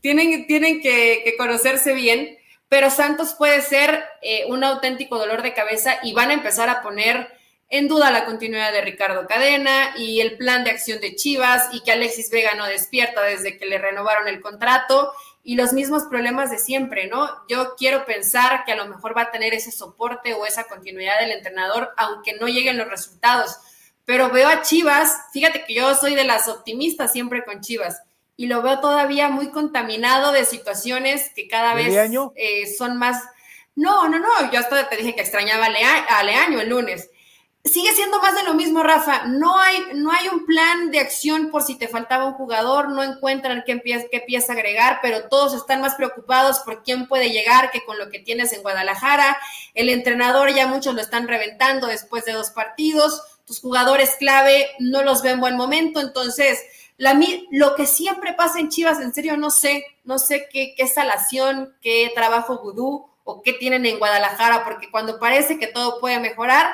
[0.00, 2.38] tienen, tienen que, conocerse bien,
[2.68, 6.82] pero Santos puede ser eh, un auténtico dolor de cabeza y van a empezar a
[6.82, 7.28] poner
[7.68, 11.82] en duda la continuidad de Ricardo Cadena y el plan de acción de Chivas y
[11.82, 15.12] que Alexis Vega no despierta desde que le renovaron el contrato
[15.44, 17.28] y los mismos problemas de siempre, ¿no?
[17.48, 21.20] Yo quiero pensar que a lo mejor va a tener ese soporte o esa continuidad
[21.20, 23.56] del entrenador, aunque no lleguen los resultados.
[24.04, 28.02] Pero veo a Chivas, fíjate que yo soy de las optimistas siempre con Chivas
[28.40, 31.94] y lo veo todavía muy contaminado de situaciones que cada vez
[32.36, 33.22] eh, son más...
[33.76, 37.10] No, no, no, yo hasta te dije que extrañaba a Leaño el lunes.
[37.66, 39.26] Sigue siendo más de lo mismo, Rafa.
[39.26, 43.02] No hay, no hay un plan de acción por si te faltaba un jugador, no
[43.02, 43.78] encuentran qué,
[44.10, 48.08] qué pieza agregar, pero todos están más preocupados por quién puede llegar que con lo
[48.08, 49.36] que tienes en Guadalajara.
[49.74, 53.22] El entrenador ya muchos lo están reventando después de dos partidos.
[53.44, 56.58] Tus jugadores clave no los ven en buen momento, entonces
[57.50, 60.86] lo que siempre pasa en Chivas, en serio, no sé, no sé qué, qué
[61.80, 66.70] qué trabajo vudú o qué tienen en Guadalajara, porque cuando parece que todo puede mejorar,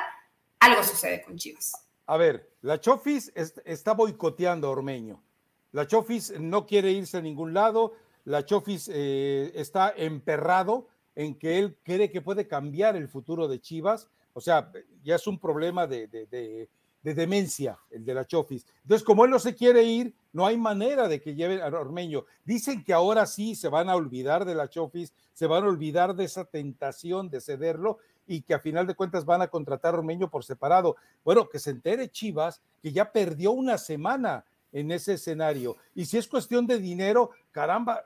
[0.59, 1.71] algo sucede con Chivas.
[2.07, 5.23] A ver, la Chofis está boicoteando a Ormeño.
[5.71, 7.93] La Chofis no quiere irse a ningún lado.
[8.25, 13.61] La Chofis eh, está emperrado en que él cree que puede cambiar el futuro de
[13.61, 14.09] Chivas.
[14.33, 14.71] O sea,
[15.03, 16.69] ya es un problema de, de
[17.03, 18.65] demencia, el de la Chofis.
[18.83, 22.25] Entonces, como él no se quiere ir, no hay manera de que lleven a Ormeño.
[22.43, 26.15] Dicen que ahora sí se van a olvidar de la Chofis, se van a olvidar
[26.15, 29.99] de esa tentación de cederlo y que a final de cuentas van a contratar a
[29.99, 30.97] Ormeño por separado.
[31.23, 35.77] Bueno, que se entere Chivas que ya perdió una semana en ese escenario.
[35.95, 38.05] Y si es cuestión de dinero, caramba,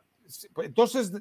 [0.58, 1.12] entonces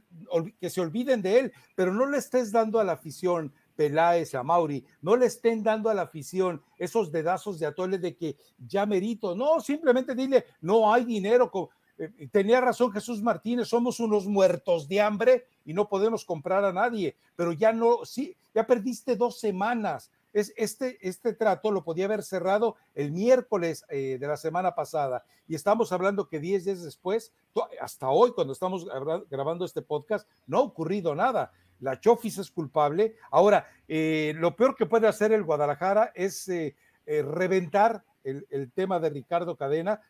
[0.60, 4.42] que se olviden de él, pero no le estés dando a la afición Peláez, a
[4.42, 8.84] Mauri, no le estén dando a la afición esos dedazos de atole de que ya
[8.84, 11.50] merito, no, simplemente dile, no hay dinero.
[11.96, 16.74] Eh, tenía razón Jesús Martínez, somos unos muertos de hambre y no podemos comprar a
[16.74, 20.10] nadie, pero ya no, sí, ya perdiste dos semanas.
[20.34, 25.24] Es, este, este trato lo podía haber cerrado el miércoles eh, de la semana pasada
[25.48, 27.32] y estamos hablando que diez días después,
[27.80, 28.86] hasta hoy cuando estamos
[29.30, 31.50] grabando este podcast, no ha ocurrido nada
[31.80, 33.16] la Chofis es culpable.
[33.30, 36.76] Ahora, eh, lo peor que puede hacer el Guadalajara es eh,
[37.06, 40.00] eh, reventar el, tema de Ricardo Cadena.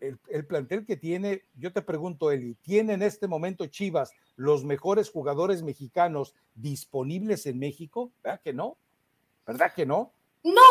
[0.00, 5.10] El, plantel que tiene, yo te pregunto, Eli, ¿tiene en este momento Chivas los mejores
[5.10, 8.10] jugadores mexicanos disponibles en México?
[8.24, 8.78] ¿Verdad que no?
[9.46, 10.12] ¿Verdad que no?
[10.42, 10.62] No,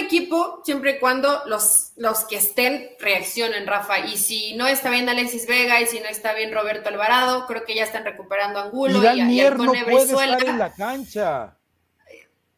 [0.00, 4.00] equipo, siempre y cuando los, los que estén reaccionen, Rafa.
[4.00, 7.64] Y si no está bien Alexis Vega y si no está bien Roberto Alvarado, creo
[7.64, 11.56] que ya están recuperando Angulo y, y, no puede estar en la cancha.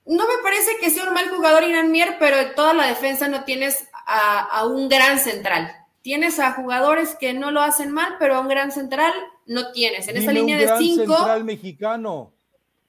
[0.05, 3.29] No me parece que sea un mal jugador Irán Mier, pero en toda la defensa
[3.29, 5.73] no tienes a, un gran central.
[6.03, 9.13] Tienes a jugadores que no lo hacen mal, pero a un gran central
[9.47, 10.09] no tienes.
[10.09, 11.17] En esa línea de cinco.
[11.17, 12.33] central mexicano.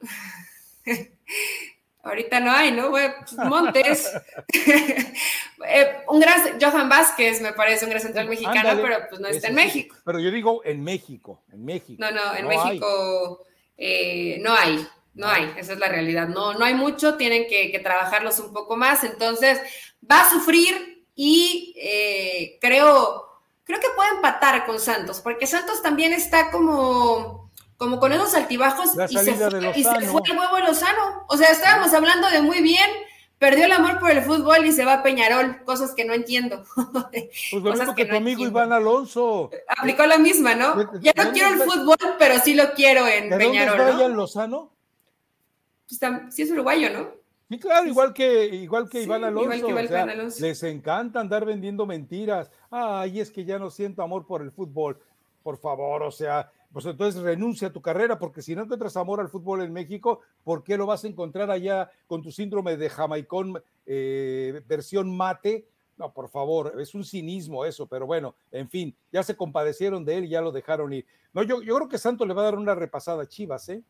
[2.03, 2.91] Ahorita no hay, ¿no?
[3.45, 4.11] Montes.
[5.65, 9.47] Eh, un gran Johan Vázquez me parece un gran central mexicano, pero pues no está
[9.47, 9.95] en México.
[10.03, 11.95] Pero yo digo en México, en México.
[12.03, 13.45] No, no, en México
[13.77, 14.85] eh, no hay.
[15.13, 16.27] No hay, esa es la realidad.
[16.27, 19.05] No, no hay mucho, tienen que, trabajarlos un poco más.
[19.05, 19.61] Entonces,
[20.09, 23.23] va a sufrir y eh, creo,
[23.63, 27.42] creo que puede empatar con Santos, porque Santos también está como,
[27.83, 31.25] como con esos altibajos y se, fue, y se, fue, el huevo Lozano.
[31.27, 32.89] O sea, estábamos hablando de muy bien,
[33.37, 36.63] perdió el amor por el fútbol y se va a Peñarol, cosas que no entiendo.
[37.51, 39.51] Pues lo mismo que, tu amigo Iván Alonso.
[39.67, 41.01] Aplicó la misma, ¿no?
[41.01, 43.77] Ya no quiero el fútbol, pero sí lo quiero en Peñarol.
[43.77, 44.71] ¿Dónde está Lozano?
[46.29, 47.09] sí es uruguayo, ¿no?
[47.49, 49.67] Sí, claro, igual que, igual que Iván Alonso.
[50.39, 52.49] Les encanta andar vendiendo mentiras.
[52.71, 54.97] Ay, es que ya no siento amor por el fútbol.
[55.43, 59.19] Por favor, o sea, pues entonces renuncia a tu carrera, porque si no encuentras amor
[59.21, 62.89] al fútbol en México, ¿por qué lo vas a encontrar allá con tu síndrome de
[62.89, 65.67] jamaicón eh, versión mate?
[65.97, 70.17] No, por favor, es un cinismo eso, pero bueno, en fin, ya se compadecieron de
[70.17, 71.05] él y ya lo dejaron ir.
[71.31, 73.83] No, yo, yo creo que Santo le va a dar una repasada a Chivas, ¿eh?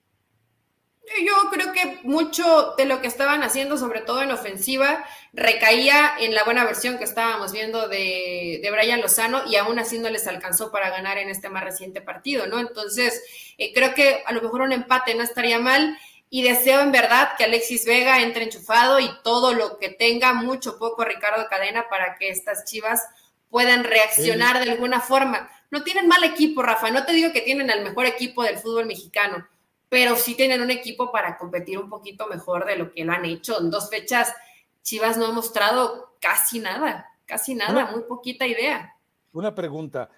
[1.06, 6.34] Yo creo que mucho de lo que estaban haciendo, sobre todo en ofensiva, recaía en
[6.34, 10.28] la buena versión que estábamos viendo de, de Brian Lozano y aún así no les
[10.28, 12.58] alcanzó para ganar en este más reciente partido, ¿no?
[12.58, 13.22] Entonces,
[13.58, 15.97] eh, creo que a lo mejor un empate no estaría mal
[16.30, 20.80] y deseo en verdad que Alexis Vega entre enchufado y todo lo que tenga, mucho
[20.80, 23.04] poco Ricardo Cadena para que estas chivas
[23.49, 25.51] puedan reaccionar de alguna forma.
[25.70, 28.86] No tienen mal equipo, Rafa, no te digo que tienen al mejor equipo del fútbol
[28.86, 29.47] mexicano
[29.94, 33.26] pero sí tienen un equipo para competir un poquito mejor de lo que lo han
[33.26, 33.60] hecho.
[33.60, 34.34] En dos fechas,
[34.82, 38.96] Chivas no ha mostrado casi nada, casi nada, muy poquita idea.
[39.34, 40.10] Una pregunta,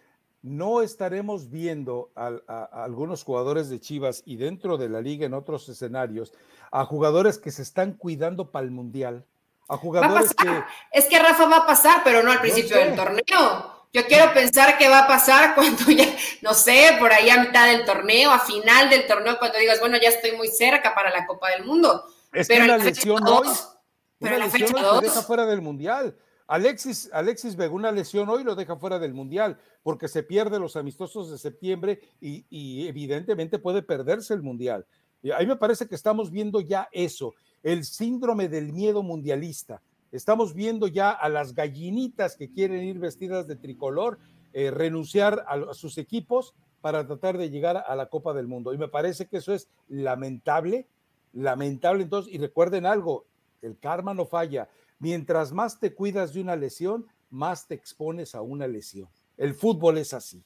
[0.41, 2.29] ¿no estaremos viendo a,
[2.71, 6.31] algunos jugadores de Chivas y dentro de la liga en otros escenarios
[6.71, 9.25] a jugadores que se están cuidando para el Mundial?
[9.67, 10.63] A jugadores que...
[10.93, 13.74] Es que Rafa va a pasar, pero no al principio del torneo.
[13.95, 17.71] Yo quiero pensar qué va a pasar cuando ya, no sé, por ahí a mitad
[17.71, 21.25] del torneo, a final del torneo, cuando digas, bueno, ya estoy muy cerca para la
[21.25, 22.03] Copa del Mundo.
[22.33, 23.47] Es pero que una lesión hoy,
[24.19, 26.17] una lesión hoy lo deja fuera del Mundial.
[26.45, 30.75] Alexis, Alexis Vega, una lesión hoy lo deja fuera del Mundial, porque se pierde los
[30.75, 34.85] amistosos de septiembre y, y evidentemente puede perderse el Mundial.
[35.23, 37.33] Y a mí me parece que estamos viendo ya eso,
[37.63, 39.81] el síndrome del miedo mundialista.
[40.15, 44.17] Estamos viendo ya a las gallinitas que quieren ir vestidas de tricolor
[44.53, 48.73] eh, renunciar a, sus equipos para tratar de llegar a la Copa del Mundo.
[48.73, 50.87] Y me parece que eso es lamentable,
[51.33, 52.33] lamentable entonces.
[52.33, 53.25] Y recuerden algo,
[53.61, 54.69] el karma no falla.
[54.99, 59.09] Mientras más te cuidas de una lesión, más te expones a una lesión.
[59.35, 60.41] El fútbol es así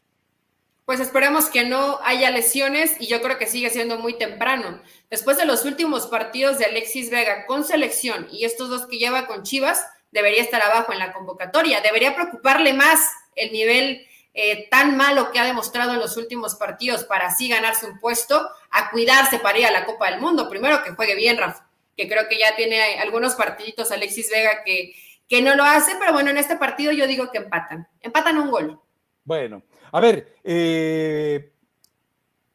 [0.90, 4.82] pues esperemos que no haya lesiones y yo creo que sigue siendo muy temprano.
[5.12, 9.28] Después de los últimos partidos de Alexis Vega con selección y estos dos que lleva
[9.28, 11.82] con Chivas, debería estar abajo en la convocatoria.
[11.82, 17.04] Debería preocuparle más el nivel eh, tan malo que ha demostrado en los últimos partidos
[17.04, 20.50] para así ganarse un puesto, a cuidarse para ir a la Copa del Mundo.
[20.50, 24.96] Primero que juegue bien, Rafa, que creo que ya tiene algunos partiditos Alexis Vega que,
[25.28, 27.88] que no lo hace, pero bueno, en este partido yo digo que empatan.
[28.02, 28.82] Empatan un gol.
[29.24, 29.62] Bueno,
[29.92, 31.54] a ver, eh,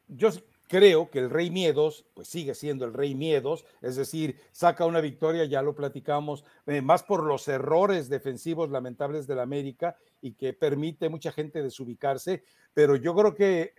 [0.07, 0.29] yo
[0.67, 5.01] creo que el Rey Miedos, pues sigue siendo el Rey Miedos, es decir, saca una
[5.01, 10.53] victoria, ya lo platicamos, eh, más por los errores defensivos lamentables del América y que
[10.53, 13.73] permite mucha gente desubicarse, pero yo creo que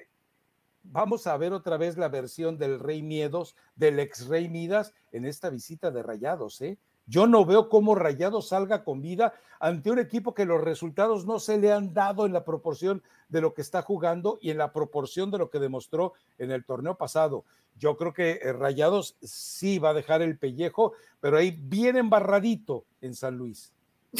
[0.84, 5.24] vamos a ver otra vez la versión del Rey Miedos, del ex Rey Midas en
[5.24, 6.78] esta visita de Rayados, ¿eh?
[7.06, 11.38] Yo no veo cómo Rayado salga con vida ante un equipo que los resultados no
[11.38, 14.72] se le han dado en la proporción de lo que está jugando y en la
[14.72, 17.44] proporción de lo que demostró en el torneo pasado.
[17.78, 22.84] Yo creo que eh, Rayados sí va a dejar el pellejo, pero ahí bien embarradito
[23.00, 23.72] en San Luis.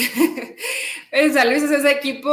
[1.11, 2.31] en San Luis es ese equipo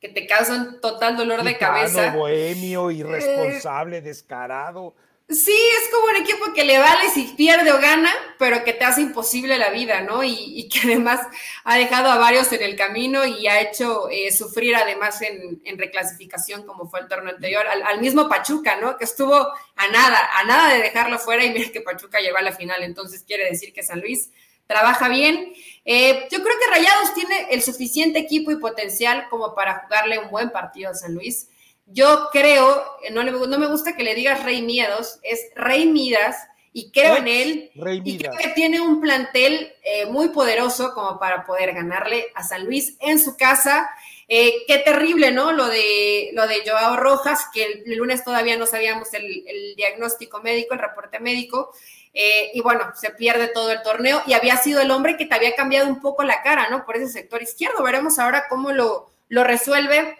[0.00, 2.14] que te causa un total dolor de cabeza.
[2.14, 4.94] Bohemio, irresponsable, descarado.
[5.30, 8.86] Sí, es como un equipo que le vale si pierde o gana, pero que te
[8.86, 10.24] hace imposible la vida, ¿no?
[10.24, 11.20] Y, que además
[11.64, 16.64] ha dejado a varios en el camino y ha hecho eh, sufrir además en, reclasificación,
[16.64, 18.96] como fue el torneo anterior, al, mismo Pachuca, ¿no?
[18.96, 22.42] Que estuvo a nada, a nada de dejarlo fuera y mira que Pachuca llegó a
[22.42, 24.30] la final, entonces quiere decir que San Luis
[24.66, 25.52] trabaja bien.
[25.84, 30.30] Eh, yo creo que Rayados tiene el suficiente equipo y potencial como para jugarle un
[30.30, 31.48] buen partido a San Luis.
[31.90, 36.36] Yo creo, no, no me gusta que le digas Rey Miedos, es Rey Midas,
[36.78, 37.70] y creo en él.
[38.04, 42.64] y creo que tiene un plantel eh, muy poderoso como para poder ganarle a San
[42.66, 43.90] Luis en su casa.
[44.28, 45.50] Eh, qué terrible, ¿no?
[45.52, 50.74] Lo de, lo de Joao Rojas, que el, lunes todavía no sabíamos el, diagnóstico médico,
[50.74, 51.72] el reporte médico.
[52.12, 55.34] Eh, y bueno, se pierde todo el torneo y había sido el hombre que te
[55.34, 56.84] había cambiado un poco la cara, ¿no?
[56.84, 57.82] Por ese sector izquierdo.
[57.82, 60.16] Veremos ahora cómo lo, lo resuelve.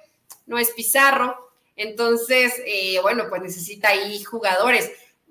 [0.46, 1.47] No es Pizarro.
[1.78, 2.52] Entonces,
[3.02, 4.90] bueno, pues necesita ahí jugadores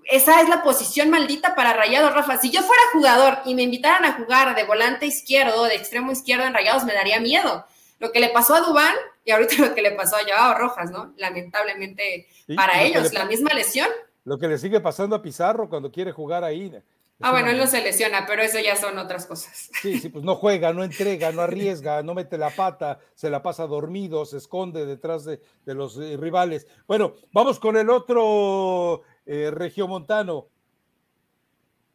[0.09, 2.37] esa es la posición maldita para Rayados, Rafa.
[2.37, 6.45] Si yo fuera jugador y me invitaran a jugar de volante izquierdo, de extremo izquierdo
[6.45, 7.65] en Rayados, me daría miedo.
[7.99, 8.95] Lo que le pasó a Dubán
[9.25, 11.13] y ahorita lo que le pasó a Joao Rojas, ¿no?
[11.17, 13.87] Lamentablemente para ellos, la misma lesión.
[14.23, 16.71] Lo que le sigue pasando a Pizarro cuando quiere jugar ahí.
[17.19, 19.71] Ah, bueno, él no se lesiona, pero eso ya son otras cosas.
[19.81, 23.41] Sí, sí, pues no juega, no entrega, no arriesga, no mete la pata, se la
[23.41, 26.67] pasa dormido, se esconde detrás de, de los eh, rivales.
[26.87, 30.47] Bueno, vamos con el otro eh, Regiomontano,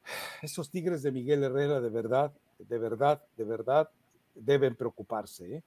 [0.43, 3.91] esos Tigres de Miguel Herrera, de verdad, de verdad, de verdad,
[4.35, 5.57] deben preocuparse.
[5.57, 5.63] ¿eh?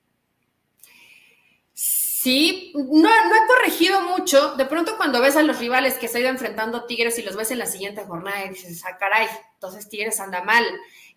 [2.25, 4.55] Sí, no, he corregido mucho.
[4.55, 7.35] De pronto cuando ves a los rivales que se ha ido enfrentando Tigres y los
[7.35, 10.65] ves en la siguiente jornada dices, ah, caray, entonces Tigres anda mal.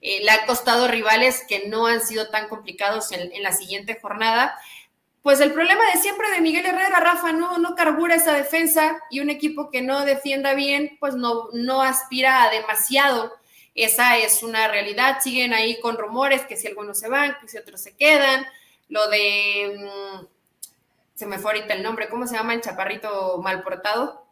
[0.03, 4.57] Eh, le ha costado rivales que no han sido tan complicados en la siguiente jornada
[5.23, 9.21] pues el problema de siempre de Miguel Herrera, Rafa, no, no carbura esa defensa y
[9.21, 13.37] un equipo que no defienda bien, pues no, no aspira a demasiado.
[13.75, 15.19] Esa es una realidad.
[15.21, 18.47] Siguen ahí con rumores que si algunos se van, que si otros se quedan.
[18.89, 20.27] Lo de, mm,
[21.19, 24.25] se me fue ahorita el nombre, ¿cómo se llama el chaparrito mal portado?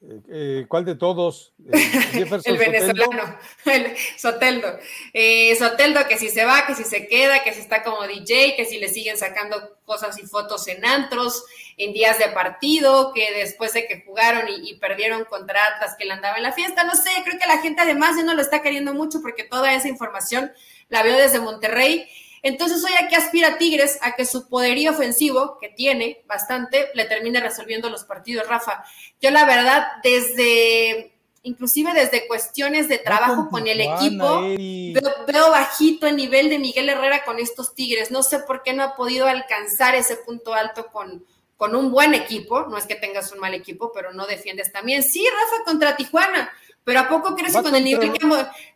[0.00, 1.52] Eh, eh, ¿Cuál de todos?
[1.68, 4.78] el venezolano, el Soteldo.
[5.12, 8.56] Eh, Soteldo, que si se va, que si se queda, que si está como DJ,
[8.56, 11.44] que si le siguen sacando cosas y fotos en antros,
[11.76, 16.12] en días de partido, que después de que jugaron y, perdieron contra Atlas, que le
[16.12, 16.84] andaba en la fiesta.
[16.84, 19.74] No sé, creo que la gente además ya no lo está queriendo mucho porque toda
[19.74, 20.52] esa información
[20.88, 22.08] la veo desde Monterrey
[22.42, 27.40] entonces hoy aquí aspira Tigres a que su poderío ofensivo, que tiene bastante, le termine
[27.40, 28.84] resolviendo los partidos, Rafa.
[29.20, 31.12] Yo la verdad, desde,
[31.44, 37.24] inclusive desde cuestiones de trabajo con, el equipo, veo, bajito el nivel de Miguel Herrera
[37.24, 38.10] con estos Tigres.
[38.10, 41.24] No sé por qué no ha podido alcanzar ese punto alto con,
[41.56, 42.62] con un buen equipo.
[42.62, 45.04] No es que tengas un mal equipo, pero no defiendes también.
[45.04, 46.52] Sí, Rafa, contra Tijuana
[46.84, 48.18] pero ¿a poco crees que con el, nivel que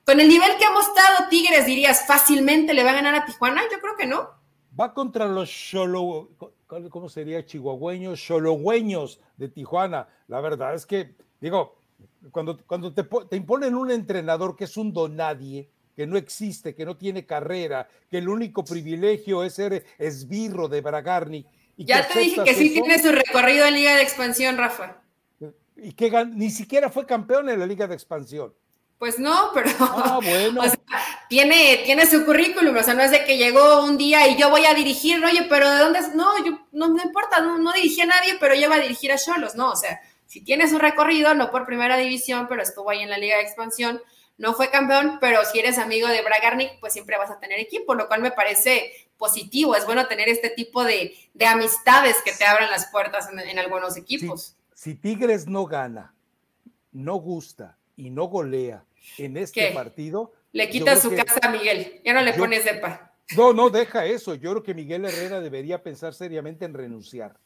[0.04, 3.62] con el nivel que ha mostrado Tigres dirías fácilmente le va a ganar a Tijuana?
[3.70, 4.30] Yo creo que no.
[4.78, 6.30] Va contra los cholo,
[6.90, 7.44] ¿cómo sería?
[7.44, 10.08] Chihuahueños, chologüeños de Tijuana.
[10.28, 11.78] La verdad es que, digo,
[12.30, 16.84] cuando, cuando te, te imponen un entrenador que es un donadie, que no existe, que
[16.84, 21.46] no tiene carrera, que el único privilegio es ser esbirro de Bragarni.
[21.78, 25.02] ya te dije que sí tiene su recorrido en Liga de Expansión, Rafa
[25.76, 28.54] y que ni siquiera fue campeón en la Liga de Expansión.
[28.98, 30.62] Pues no, pero ah, bueno.
[31.28, 34.48] tiene, tiene su currículum, o sea, no es de que llegó un día y yo
[34.48, 36.00] voy a dirigir, oye, pero ¿de dónde?
[36.14, 39.12] No, yo, no, me importa, no, no, dirigí a nadie, pero yo voy a dirigir
[39.12, 42.88] a Cholos, no, o sea, si tiene su recorrido, no por primera división, pero estuvo
[42.88, 44.00] ahí en la Liga de Expansión,
[44.38, 47.94] no fue campeón, pero si eres amigo de Bragarnik, pues siempre vas a tener equipo,
[47.94, 51.14] lo cual me parece positivo, es bueno tener este tipo de,
[51.46, 56.14] amistades que te abran las puertas en, algunos equipos si Tigres no gana,
[56.92, 58.84] no gusta y no golea
[59.16, 60.34] en este partido.
[60.52, 63.10] Le quita su casa a Miguel, ya no le pones depa.
[63.34, 64.34] No, no, deja eso.
[64.34, 67.38] Yo creo que Miguel Herrera debería pensar seriamente en renunciar.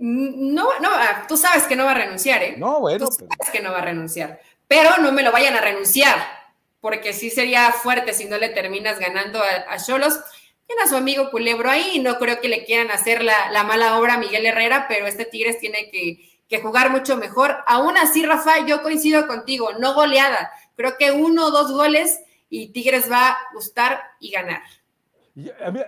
[0.00, 2.56] No, no, ah, tú sabes que no va a renunciar, ¿eh?
[2.58, 3.06] No, bueno.
[3.06, 4.40] Tú sabes que no va a renunciar.
[4.66, 6.18] Pero no me lo vayan a renunciar,
[6.80, 10.18] porque sí sería fuerte si no le terminas ganando a Cholos
[10.84, 14.18] a su amigo Culebro ahí, no creo que le quieran hacer la, mala obra a
[14.18, 16.28] Miguel Herrera, pero este Tigres tiene que,
[16.60, 17.56] jugar mucho mejor.
[17.66, 22.20] Aún así, Rafa, yo coincido contigo, no goleada, creo que uno o dos goles
[22.50, 24.60] y Tigres va a gustar y ganar.
[25.64, 25.80] A mí,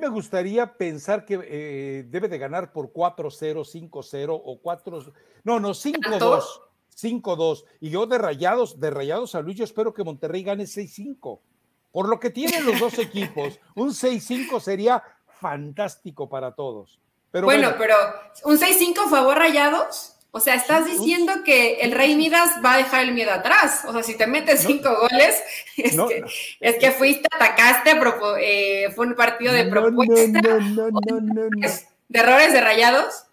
[0.00, 5.12] me gustaría pensar que eh, debe de ganar por 4-0, 5-0 o 4,
[5.42, 6.44] no, no, 5-2,
[6.96, 7.64] 5-2.
[7.80, 11.40] Y yo de rayados, de rayados a Luis, yo espero que Monterrey gane 6-5.
[11.94, 15.00] Por lo que tienen los dos equipos, un 6-5 sería
[15.40, 16.98] fantástico para todos.
[17.30, 17.94] Pero bueno, pero
[18.42, 20.16] un 6-5 favor rayados.
[20.32, 23.84] O sea, estás diciendo que el Rey Midas va a dejar el miedo atrás.
[23.86, 25.40] O sea, si te metes cinco goles,
[25.76, 26.24] es, que,
[26.58, 27.92] es, que, fuiste, atacaste,
[28.40, 30.40] eh, fue un partido de propuesta.
[32.08, 33.26] ¿De errores de rayados?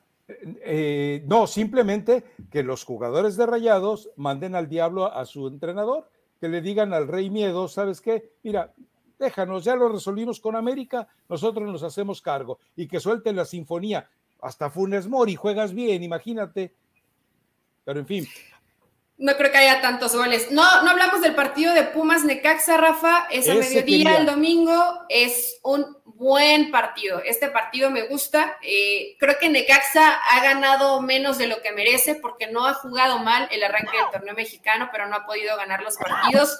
[0.63, 6.10] Eh, no, simplemente que los jugadores de rayados manden al diablo a su entrenador
[6.41, 8.31] que le digan al Rey Miedo, ¿sabes qué?
[8.41, 8.73] Mira,
[9.19, 14.09] déjanos, ya lo resolvimos con América, nosotros nos hacemos cargo y que suelten la sinfonía.
[14.41, 16.73] Hasta Funes Mori, juegas bien, imagínate.
[17.85, 18.27] Pero en fin.
[19.21, 20.49] No creo que haya tantos goles.
[20.49, 23.27] No, no hablamos del partido de Pumas Necaxa, Rafa.
[23.29, 25.05] Es a mediodía el domingo.
[25.09, 27.21] Es un buen partido.
[27.23, 28.57] Este partido me gusta.
[28.63, 33.19] Eh, creo que Necaxa ha ganado menos de lo que merece porque no ha jugado
[33.19, 36.59] mal el arranque del torneo mexicano, pero no ha podido ganar los partidos.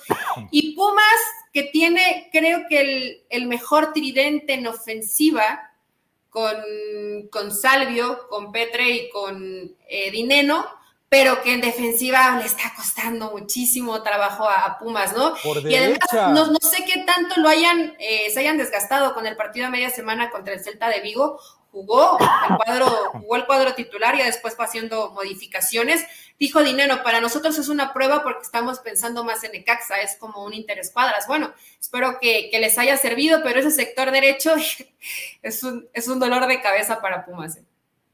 [0.52, 1.04] Y Pumas,
[1.52, 5.72] que tiene, creo que el, el mejor tridente en ofensiva
[6.30, 6.56] con,
[7.32, 10.80] con Salvio, con Petre y con eh, Dineno
[11.12, 15.36] pero que en defensiva le está costando muchísimo trabajo a, Pumas, ¿no?
[15.68, 16.00] y además
[16.32, 19.90] no, sé qué tanto lo hayan, eh, se hayan desgastado con el partido a media
[19.90, 21.38] semana contra el Celta de Vigo.
[21.70, 26.06] Jugó el cuadro, jugó el cuadro titular y después fue haciendo modificaciones.
[26.40, 30.46] Dijo Dinero, para nosotros es una prueba porque estamos pensando más en Ecaxa, es como
[30.46, 31.28] un interescuadras.
[31.28, 34.54] Bueno, espero que, les haya servido, pero ese sector derecho
[35.42, 37.58] es un, es un dolor de cabeza para Pumas.
[37.58, 37.66] ¿eh?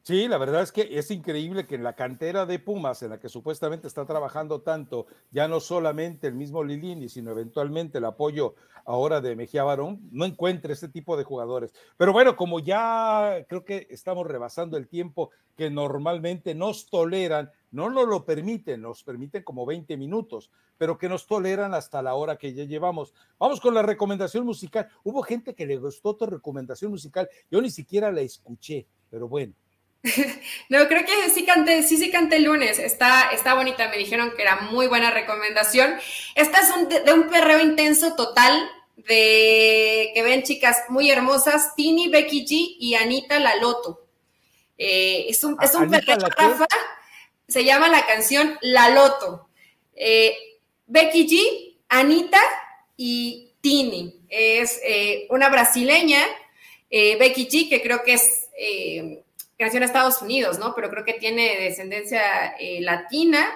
[0.08, 3.20] Sí, la verdad es que es increíble que en la cantera de Pumas, en la
[3.20, 8.56] que supuestamente está trabajando tanto, ya no solamente el mismo Lilini, sino eventualmente el apoyo
[8.86, 11.74] ahora de Mejía Barón, no encuentre este tipo de jugadores.
[11.98, 17.90] Pero bueno, como ya creo que estamos rebasando el tiempo que normalmente nos toleran, no
[17.90, 22.38] nos lo permiten, nos permiten como 20 minutos, pero que nos toleran hasta la hora
[22.38, 23.14] que ya llevamos.
[23.38, 24.88] Vamos con la recomendación musical.
[25.04, 29.54] Hubo gente que le gustó tu recomendación musical, yo ni siquiera la escuché, pero bueno.
[30.70, 32.80] No, creo que sí canté, sí, sí canté el lunes.
[32.80, 35.96] Está, está bonita, me dijeron que era muy buena recomendación.
[36.36, 42.46] Esta es de, un perreo intenso total, de que ven chicas muy hermosas, Tini, Becky
[42.46, 44.06] G y Anita Laloto.
[44.78, 46.68] Eh, es un, es un perreo, Rafa,
[47.48, 49.50] se llama la canción La Loto.
[49.96, 50.36] Eh,
[50.86, 52.42] Becky G, Anita
[52.96, 54.22] y Tini.
[54.30, 56.20] Es eh, una brasileña,
[56.90, 58.48] Becky G, que creo que es
[59.58, 60.74] creció en Estados Unidos, ¿no?
[60.76, 63.48] Pero creo que tiene descendencia eh, latina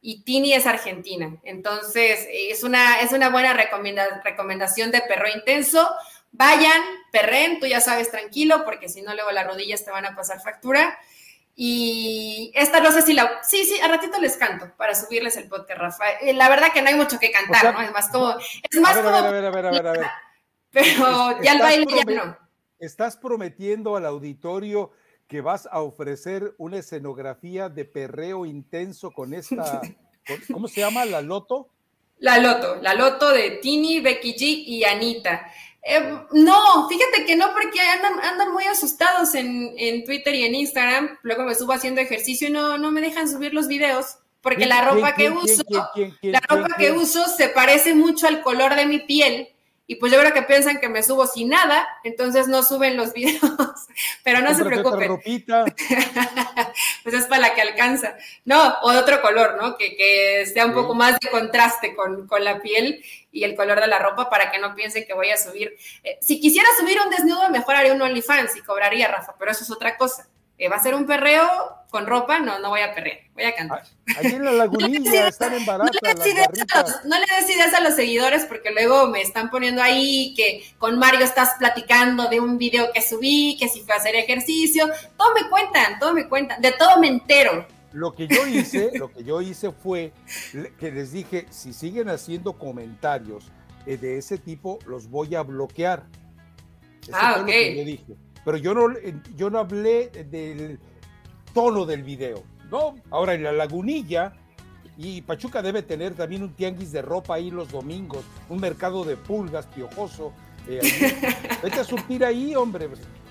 [0.00, 1.36] y Tini es argentina.
[1.42, 5.88] Entonces, es una, es una buena recomendación de perro intenso.
[6.32, 10.16] Vayan, perren, tú ya sabes, tranquilo, porque si no, luego las rodillas te van a
[10.16, 10.98] pasar factura.
[11.54, 13.40] Y esta no sé si la.
[13.42, 16.16] Sí, sí, a ratito les canto para subirles el podcast, Rafael.
[16.22, 17.82] Eh, la verdad que no hay mucho que cantar, ¿no?
[17.82, 18.34] Es más como.
[18.38, 19.10] Es más como.
[19.10, 20.06] A ver, a ver, a ver, a ver.
[20.70, 22.38] Pero ya el baile ya no.
[22.78, 24.92] Estás prometiendo al auditorio
[25.30, 29.80] que vas a ofrecer una escenografía de perreo intenso con esta,
[30.52, 31.04] ¿cómo se llama?
[31.04, 31.68] ¿La Loto?
[32.18, 35.46] La Loto, la Loto de Tini, Becky G y Anita.
[35.82, 36.00] Eh,
[36.32, 41.16] no, fíjate que no, porque andan, andan muy asustados en, en, Twitter y en Instagram.
[41.22, 44.18] Luego me subo haciendo ejercicio y no, no me dejan subir los videos.
[44.42, 45.62] Porque la ropa que uso,
[46.22, 49.48] la ropa que uso se parece mucho al color de mi piel
[49.90, 53.12] y pues yo creo que piensan que me subo sin nada, entonces no suben los
[53.12, 53.88] videos,
[54.22, 55.20] pero no se preocupen.
[57.02, 58.14] pues es para la que alcanza.
[58.44, 59.76] No, o de otro color, ¿no?
[59.76, 63.80] Que, que sea un poco más de contraste con, con, la piel y el color
[63.80, 65.76] de la ropa para que no piensen que voy a subir.
[66.04, 69.64] Eh, si quisiera subir un desnudo, mejor haría un OnlyFans y cobraría, Rafa, pero eso
[69.64, 70.28] es otra cosa.
[70.60, 71.48] Eh, va a ser un perreo
[71.88, 73.82] con ropa, no, no voy a perrear, voy a cantar.
[74.18, 79.08] Allí en la lagunilla están en No le, des ideas a los seguidores porque luego
[79.08, 83.70] me están poniendo ahí que con Mario estás platicando de un video que subí, que
[83.70, 84.86] si fue a hacer ejercicio,
[85.16, 87.66] todo me cuentan, todo me cuentan, de todo me entero.
[87.92, 90.12] Lo que yo hice, lo que yo hice fue
[90.78, 93.50] que les dije, si siguen haciendo comentarios
[93.86, 96.04] eh, de ese tipo, los voy a bloquear.
[97.14, 97.48] ah, ok.
[97.48, 98.86] yo dije pero yo no,
[99.36, 100.78] yo no hablé del
[101.52, 102.96] tono del video, ¿no?
[103.10, 104.32] Ahora en la lagunilla,
[104.96, 109.16] y Pachuca debe tener también un tianguis de ropa ahí los domingos, un mercado de
[109.16, 110.32] pulgas piojoso.
[110.68, 110.80] Eh,
[111.62, 112.88] Vete a surtir ahí, hombre.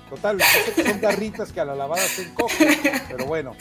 [0.09, 0.39] Total,
[0.75, 3.55] son garritas que a la lavada se encogen, pero bueno.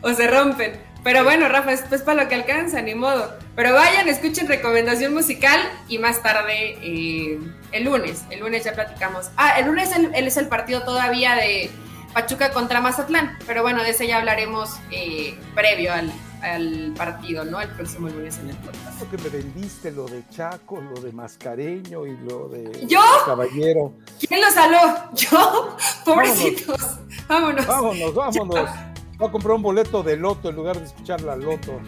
[0.00, 0.80] O se rompen.
[1.04, 3.34] Pero bueno, Rafa, es para lo que alcanza, ni modo.
[3.56, 7.38] Pero vayan, escuchen recomendación musical y más tarde, eh,
[7.72, 9.30] el lunes, el lunes ya platicamos.
[9.36, 11.70] Ah, el lunes es el partido todavía de
[12.12, 16.12] Pachuca contra Mazatlán, pero bueno, de ese ya hablaremos eh, previo al,
[16.42, 17.60] al partido, ¿no?
[17.60, 19.10] El próximo lunes en el podcast.
[19.10, 23.00] que me vendiste lo de Chaco, lo de Mascareño y lo de ¿Yo?
[23.26, 23.94] Caballero.
[24.18, 25.12] ¿Quién lo saló?
[25.14, 25.76] ¿Yo?
[26.04, 26.98] Pobrecitos.
[27.28, 27.66] Vámonos.
[27.66, 28.70] Vámonos, vámonos.
[29.18, 31.78] Voy a comprar un boleto de loto en lugar de escuchar la loto.